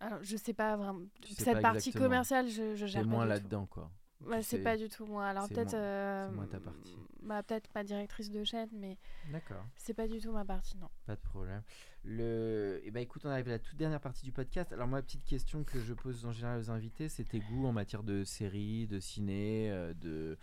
[0.00, 1.06] Alors, je sais pas vraiment.
[1.38, 3.04] Cette partie commerciale, je, je gère.
[3.04, 3.90] moins là-dedans, quoi.
[4.26, 5.26] Ouais, c'est pas du tout moi.
[5.26, 5.74] Alors peut-être.
[5.74, 6.96] Euh, moins ta partie.
[7.22, 8.98] Bah, peut-être pas directrice de chaîne, mais.
[9.30, 9.64] D'accord.
[9.76, 10.88] C'est pas du tout ma partie, non.
[11.06, 11.62] Pas de problème.
[12.04, 12.80] Le...
[12.82, 14.72] Et eh ben, écoute, on arrive à la toute dernière partie du podcast.
[14.72, 17.72] Alors, moi, petite question que je pose en général aux invités, c'est tes goûts en
[17.72, 20.36] matière de séries, de ciné, euh, de.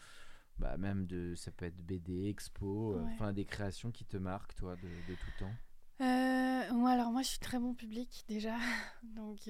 [0.58, 1.36] Bah, même de.
[1.36, 5.15] Ça peut être BD, expo, euh, enfin, des créations qui te marquent, toi, de, de
[5.15, 5.54] tout temps?
[6.76, 8.56] moi, alors, moi, je suis très bon public, déjà.
[9.04, 9.50] Donc.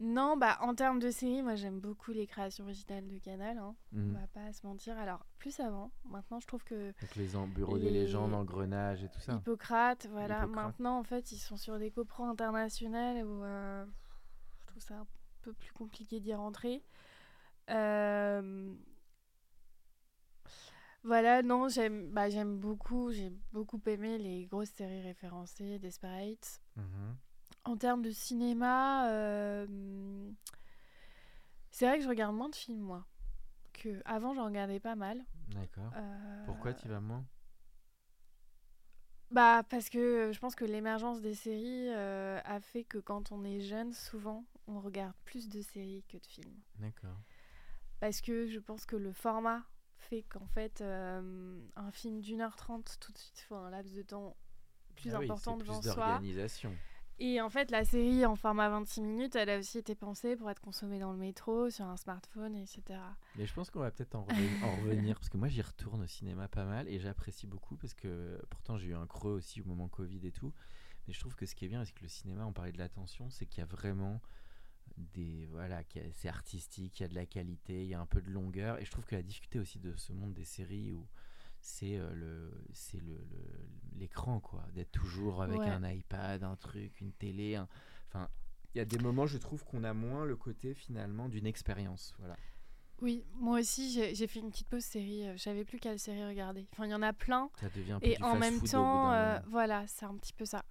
[0.00, 3.58] Non, bah en termes de séries, moi j'aime beaucoup les créations originales de Canal.
[3.58, 3.74] Hein.
[3.94, 4.14] On mhm.
[4.14, 4.96] va pas se mentir.
[4.98, 9.20] Alors plus avant, maintenant je trouve que Donc les bureaux des légendes, engrenages et tout
[9.20, 9.34] ça.
[9.34, 10.46] Hippocrate, voilà.
[10.46, 13.84] Maintenant en fait ils sont sur des copros internationales où euh,
[14.60, 15.06] je trouve ça un
[15.42, 16.82] peu plus compliqué d'y rentrer.
[17.68, 18.74] Euh,
[21.04, 26.62] voilà, non, j'aime bah, j'aime beaucoup, j'ai beaucoup aimé les grosses séries référencées, Desperate.
[26.76, 27.16] Mhm.
[27.64, 30.30] En termes de cinéma, euh,
[31.70, 33.06] c'est vrai que je regarde moins de films, moi.
[33.72, 35.22] Que avant, j'en regardais pas mal.
[35.48, 35.92] D'accord.
[35.94, 37.24] Euh, Pourquoi tu vas moins?
[39.30, 43.44] Bah, parce que je pense que l'émergence des séries euh, a fait que quand on
[43.44, 46.60] est jeune, souvent, on regarde plus de séries que de films.
[46.76, 47.16] D'accord.
[48.00, 49.62] Parce que je pense que le format
[49.98, 53.94] fait qu'en fait, un film d'une heure trente, tout de suite, il faut un laps
[53.94, 54.34] de temps
[54.96, 56.20] plus ah important devant plus soi.
[57.22, 60.50] Et en fait, la série en format 26 minutes, elle a aussi été pensée pour
[60.50, 62.98] être consommée dans le métro, sur un smartphone, etc.
[63.36, 64.24] Mais je pense qu'on va peut-être en,
[64.84, 68.40] revenir, parce que moi j'y retourne au cinéma pas mal et j'apprécie beaucoup parce que
[68.48, 70.54] pourtant j'ai eu un creux aussi au moment Covid et tout.
[71.06, 72.78] Mais je trouve que ce qui est bien, c'est que le cinéma, on parlait de
[72.78, 74.22] l'attention, c'est qu'il y a vraiment
[74.96, 78.20] des voilà c'est artistique il y a de la qualité il y a un peu
[78.20, 81.06] de longueur et je trouve que la difficulté aussi de ce monde des séries où
[81.60, 83.18] c'est euh, le c'est le
[83.96, 87.58] l'écran quoi d'être toujours avec un iPad un truc une télé
[88.08, 88.28] enfin
[88.74, 92.14] il y a des moments je trouve qu'on a moins le côté finalement d'une expérience
[92.18, 92.36] voilà
[93.02, 95.26] oui, moi aussi j'ai fait une petite pause série.
[95.26, 96.66] Euh, je savais plus quelle série regarder.
[96.72, 97.48] Enfin, il y en a plein.
[97.58, 100.66] Ça devient un peu et en même temps, euh, voilà, c'est un petit peu ça.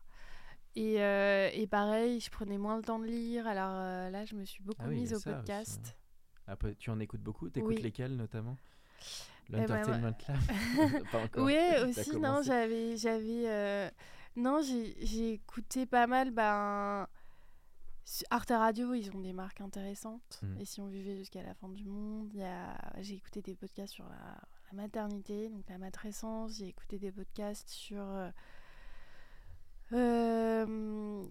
[0.75, 3.47] Et, et, pareil, je prenais moins le temps de lire.
[3.47, 3.71] Alors
[4.11, 5.97] là, je me suis beaucoup ah mise au podcast.
[6.47, 6.55] Hein.
[6.77, 7.49] tu en écoutes beaucoup?
[7.49, 8.57] T'écoutes lesquels notamment?
[9.49, 11.57] L'Entertainment Lab Oui,
[11.87, 12.97] aussi, non, j'avais.
[12.97, 13.89] j'avais euh,
[14.35, 16.31] Non, j'ai écouté pas mal.
[16.31, 17.07] Ben,
[18.29, 20.39] Arte Radio, ils ont des marques intéressantes.
[20.41, 20.59] Hmm.
[20.59, 22.31] Et si on vivait jusqu'à la fin du monde,
[22.99, 24.39] j'ai écouté des podcasts sur la,
[24.73, 26.57] maternité, donc la matrescence.
[26.57, 28.03] J'ai écouté des podcasts sur.
[28.03, 28.29] Euh,
[29.93, 31.27] euh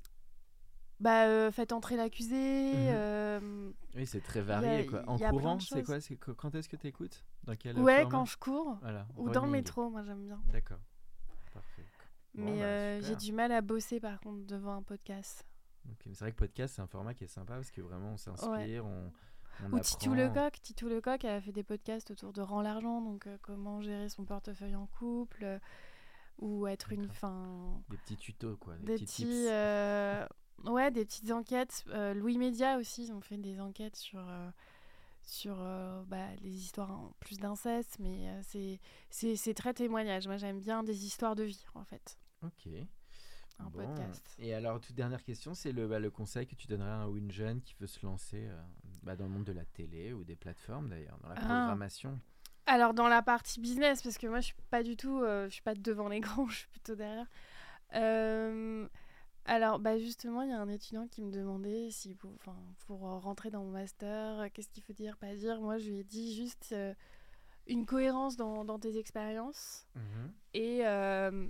[1.01, 2.35] bah, euh, faites entrer l'accusé.
[2.35, 2.89] Mhm.
[2.91, 4.87] Euh, oui, c'est très varié.
[4.87, 5.03] quoi.
[5.07, 5.99] En courant, c'est quoi
[6.35, 8.79] Quand est-ce que tu écoutes Dans quel Ouais, quand je cours.
[9.17, 10.41] Ou dans le métro, moi j'aime bien.
[10.53, 10.81] D'accord.
[11.55, 11.85] Parfait.
[12.35, 15.45] Mais bah, euh, j'ai du mal à bosser par contre devant un podcast.
[15.93, 18.17] Okay, c'est vrai que podcast, c'est un format qui est sympa parce que vraiment on
[18.17, 19.13] s'inspire, on.
[19.65, 23.01] On Ou Titou Lecoq, Titou Lecoq, elle a fait des podcasts autour de rend l'argent,
[23.01, 25.59] donc comment gérer son portefeuille en couple,
[26.39, 27.83] ou être une fin.
[27.89, 29.49] Des petits tutos quoi, des, petits, tips.
[30.65, 31.85] Ouais, des petites enquêtes.
[31.89, 34.51] Euh, Louis Média aussi, ils ont fait des enquêtes sur, euh,
[35.23, 38.29] sur euh, bah, les histoires en plus d'inceste, mais
[39.11, 40.27] c'est très témoignage.
[40.27, 42.19] Moi, j'aime bien des histoires de vie, en fait.
[42.43, 42.69] Ok.
[43.61, 44.37] Un podcast.
[44.39, 47.33] Et alors, toute dernière question, c'est le, bah, le conseil que tu donnerais à une
[47.33, 48.49] jeune qui veut se lancer
[49.03, 51.41] bah, dans le monde de la télé ou des plateformes, d'ailleurs, dans la ah.
[51.41, 52.21] programmation?
[52.67, 55.63] Alors, dans la partie business, parce que moi, je suis pas du tout, je suis
[55.63, 57.27] pas devant l'écran, je suis plutôt derrière.
[57.95, 58.89] Euh,
[59.49, 62.33] alors, bah justement, il y a un étudiant qui me demandait si pour,
[62.87, 65.61] pour rentrer dans mon master, qu'est-ce qu'il faut dire, pas dire.
[65.61, 66.95] Moi, je lui ai dit juste, euh,
[67.67, 70.33] une cohérence dans, dans tes expériences Mhm.
[70.55, 71.49] et euh,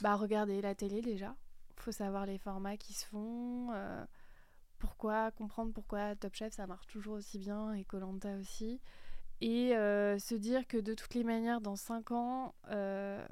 [0.00, 1.34] bah, regarder la télé déjà.
[1.76, 4.04] faut savoir les formats qui se font, euh,
[4.78, 8.80] pourquoi, comprendre pourquoi Top Chef ça marche toujours aussi bien et Colanta aussi.
[9.40, 13.24] Et euh, se dire que de toutes les manières, dans 5 ans, euh,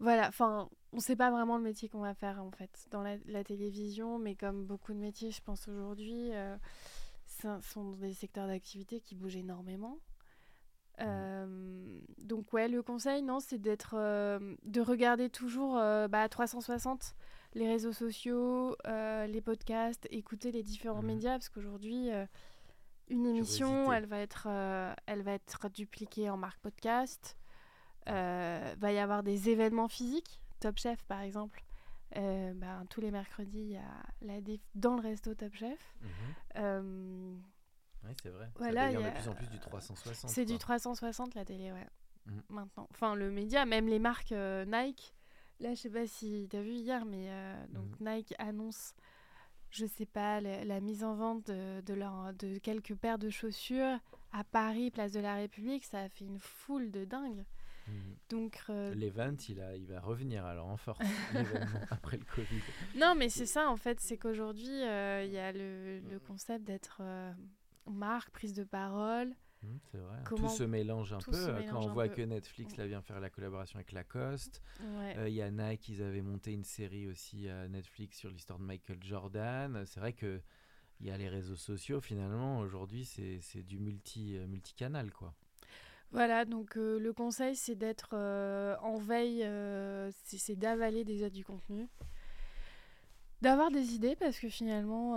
[0.00, 3.16] voilà, enfin, on sait pas vraiment le métier qu'on va faire en fait dans la,
[3.26, 6.56] la télévision, mais comme beaucoup de métiers, je pense aujourd'hui, euh,
[7.26, 9.98] ce sont des secteurs d'activité qui bougent énormément.
[11.00, 15.74] Euh, donc ouais, le conseil, non, c'est d'être, euh, de regarder toujours
[16.08, 17.14] bah, 360
[17.54, 21.06] les réseaux sociaux, les podcasts, écouter les différents Mhm.
[21.06, 22.08] médias, parce qu'aujourd'hui,
[23.08, 24.46] une émission, elle va être,
[25.06, 27.36] elle va être dupliquée en marque podcast.
[28.08, 31.62] Euh, va y avoir des événements physiques, Top Chef par exemple.
[32.16, 35.94] Euh, ben, tous les mercredis, il y a la diff dans le resto Top Chef.
[36.02, 36.10] Mhm.
[36.56, 37.34] Euh,
[38.04, 38.48] Oui, c'est vrai.
[38.56, 40.30] Voilà, ça y de a- plus en plus du 360.
[40.30, 40.58] c'est du quoi.
[40.60, 41.86] 360 la télé, ouais.
[42.26, 42.42] Mhm.
[42.48, 42.88] Maintenant.
[42.90, 45.14] Enfin, le média, même les marques euh, Nike.
[45.60, 47.28] Là, je sais pas si tu as vu hier, mais
[47.68, 48.94] donc Nike annonce,
[49.70, 53.28] je sais pas, la, la mise en vente de, de, leur- de quelques paires de
[53.28, 53.98] chaussures
[54.32, 55.84] à Paris, place de la République.
[55.84, 57.44] Ça a fait une foule de dingue.
[57.90, 58.16] Mhm.
[58.30, 60.98] Donc, euh, L'event, il, a, il va revenir alors en force,
[61.90, 62.60] après le Covid.
[62.96, 66.64] non, mais c'est ça en fait, c'est qu'aujourd'hui, euh, il y a le, le concept
[66.64, 67.32] d'être euh,
[67.90, 69.34] marque, prise de parole.
[69.62, 70.18] Mhm, c'est vrai.
[70.24, 71.52] Comment- Tout se mélange un tout peu.
[71.52, 72.14] mélange Quand on voit peu.
[72.14, 74.62] que Netflix là, vient faire la collaboration avec Lacoste.
[74.80, 75.16] Ouais.
[75.18, 78.58] Euh, Il y a Nike, ils avaient monté une série aussi à Netflix sur l'histoire
[78.58, 79.82] de Michael Jordan.
[79.86, 80.40] C'est vrai que
[81.00, 82.00] il y a les réseaux sociaux.
[82.00, 85.34] Finalement, aujourd'hui, c'est c'est du multi, multicanal, quoi.
[86.12, 91.44] Voilà, donc euh, le conseil, c'est d'être euh, en veille, euh, c'est d'avaler déjà du
[91.44, 91.88] contenu,
[93.42, 95.14] d'avoir des idées, parce que finalement,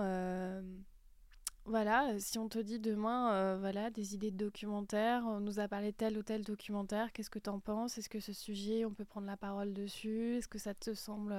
[1.66, 5.94] voilà, si on te dit demain, voilà, des idées de documentaire, on nous a parlé
[5.94, 7.98] tel ou tel documentaire, qu'est-ce que t'en penses?
[7.98, 10.36] Est-ce que ce sujet, on peut prendre la parole dessus?
[10.38, 11.34] Est-ce que ça te semble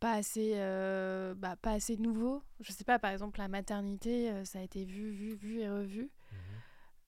[0.00, 0.52] pas assez,
[1.36, 2.42] bah, pas assez nouveau?
[2.60, 6.10] Je sais pas, par exemple, la maternité, ça a été vu, vu, vu et revu.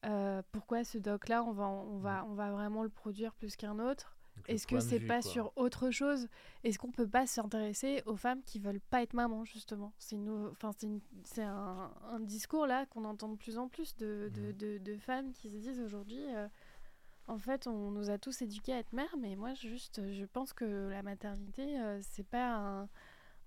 [0.05, 3.79] Euh, pourquoi ce doc-là, on va, on, va, on va vraiment le produire plus qu'un
[3.79, 4.17] autre?
[4.49, 5.31] Est-ce que c'est pas quoi.
[5.31, 6.29] sur autre chose?
[6.65, 9.93] Est-ce qu'on peut pas s'intéresser aux femmes qui veulent pas être maman justement?
[9.99, 10.17] C'est
[11.43, 15.33] un, un discours là qu'on entend de plus en plus de, de, de- de femmes
[15.33, 16.23] qui se disent aujourd'hui.
[16.35, 16.49] euh,
[17.27, 20.53] en fait, on nous a tous éduqués à être mère, mais moi, juste, je pense
[20.53, 22.89] que la maternité, euh, c'est pas un,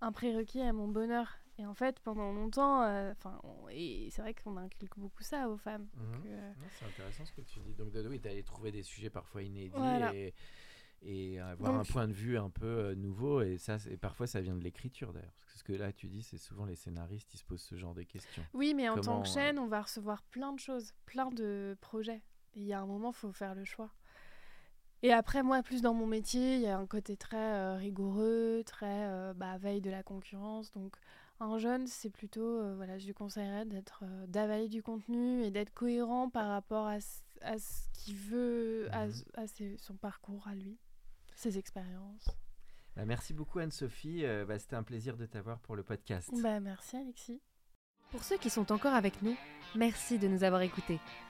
[0.02, 1.38] un prérequis à mon bonheur.
[1.60, 3.40] Et en fait, pendant longtemps, euh, enfin,
[3.72, 5.88] et c'est vrai qu'on inculque beaucoup ça aux femmes.
[5.96, 6.22] Mhm.
[6.28, 7.74] Euh, C'est intéressant ce que tu dis.
[7.74, 10.14] Donc, Dodo, tu allé trouver des sujets parfois inédits Voilà.
[10.14, 10.36] et,
[11.02, 13.42] et avoir Donc- un point de vue un peu euh, nouveau.
[13.42, 15.34] Et, ça, et parfois, ça vient de l'écriture d'ailleurs.
[15.40, 17.76] Parce que ce que là, tu dis, c'est souvent les scénaristes qui se posent ce
[17.76, 18.44] genre de questions.
[18.54, 22.22] Oui, mais en tant que chaîne, on va recevoir plein de choses, plein de projets.
[22.54, 23.90] Et il y a un moment, il faut faire le choix.
[25.04, 28.62] Et après, moi, plus dans mon métier, il y a un côté très euh, rigoureux,
[28.66, 30.72] très bah, veille de la concurrence.
[30.72, 30.96] Donc,
[31.40, 35.52] un jeune, c'est plutôt, euh, voilà, je lui conseillerais d'être, euh, d'avaler du contenu et
[35.52, 39.14] d'être cohérent par rapport à, ce- à ce qu'il veut, à, Mhm.
[39.36, 40.78] à ses- son parcours à lui,
[41.36, 42.30] ses expériences.
[42.96, 44.26] Bah, merci beaucoup, Anne-Sophie.
[44.26, 46.30] Euh, bah, C'était un plaisir de t'avoir pour le podcast.
[46.42, 47.40] Bah, merci, Alexis.
[48.10, 49.36] Pour ceux qui sont encore avec nous,
[49.76, 51.00] merci de nous avoir écoutés.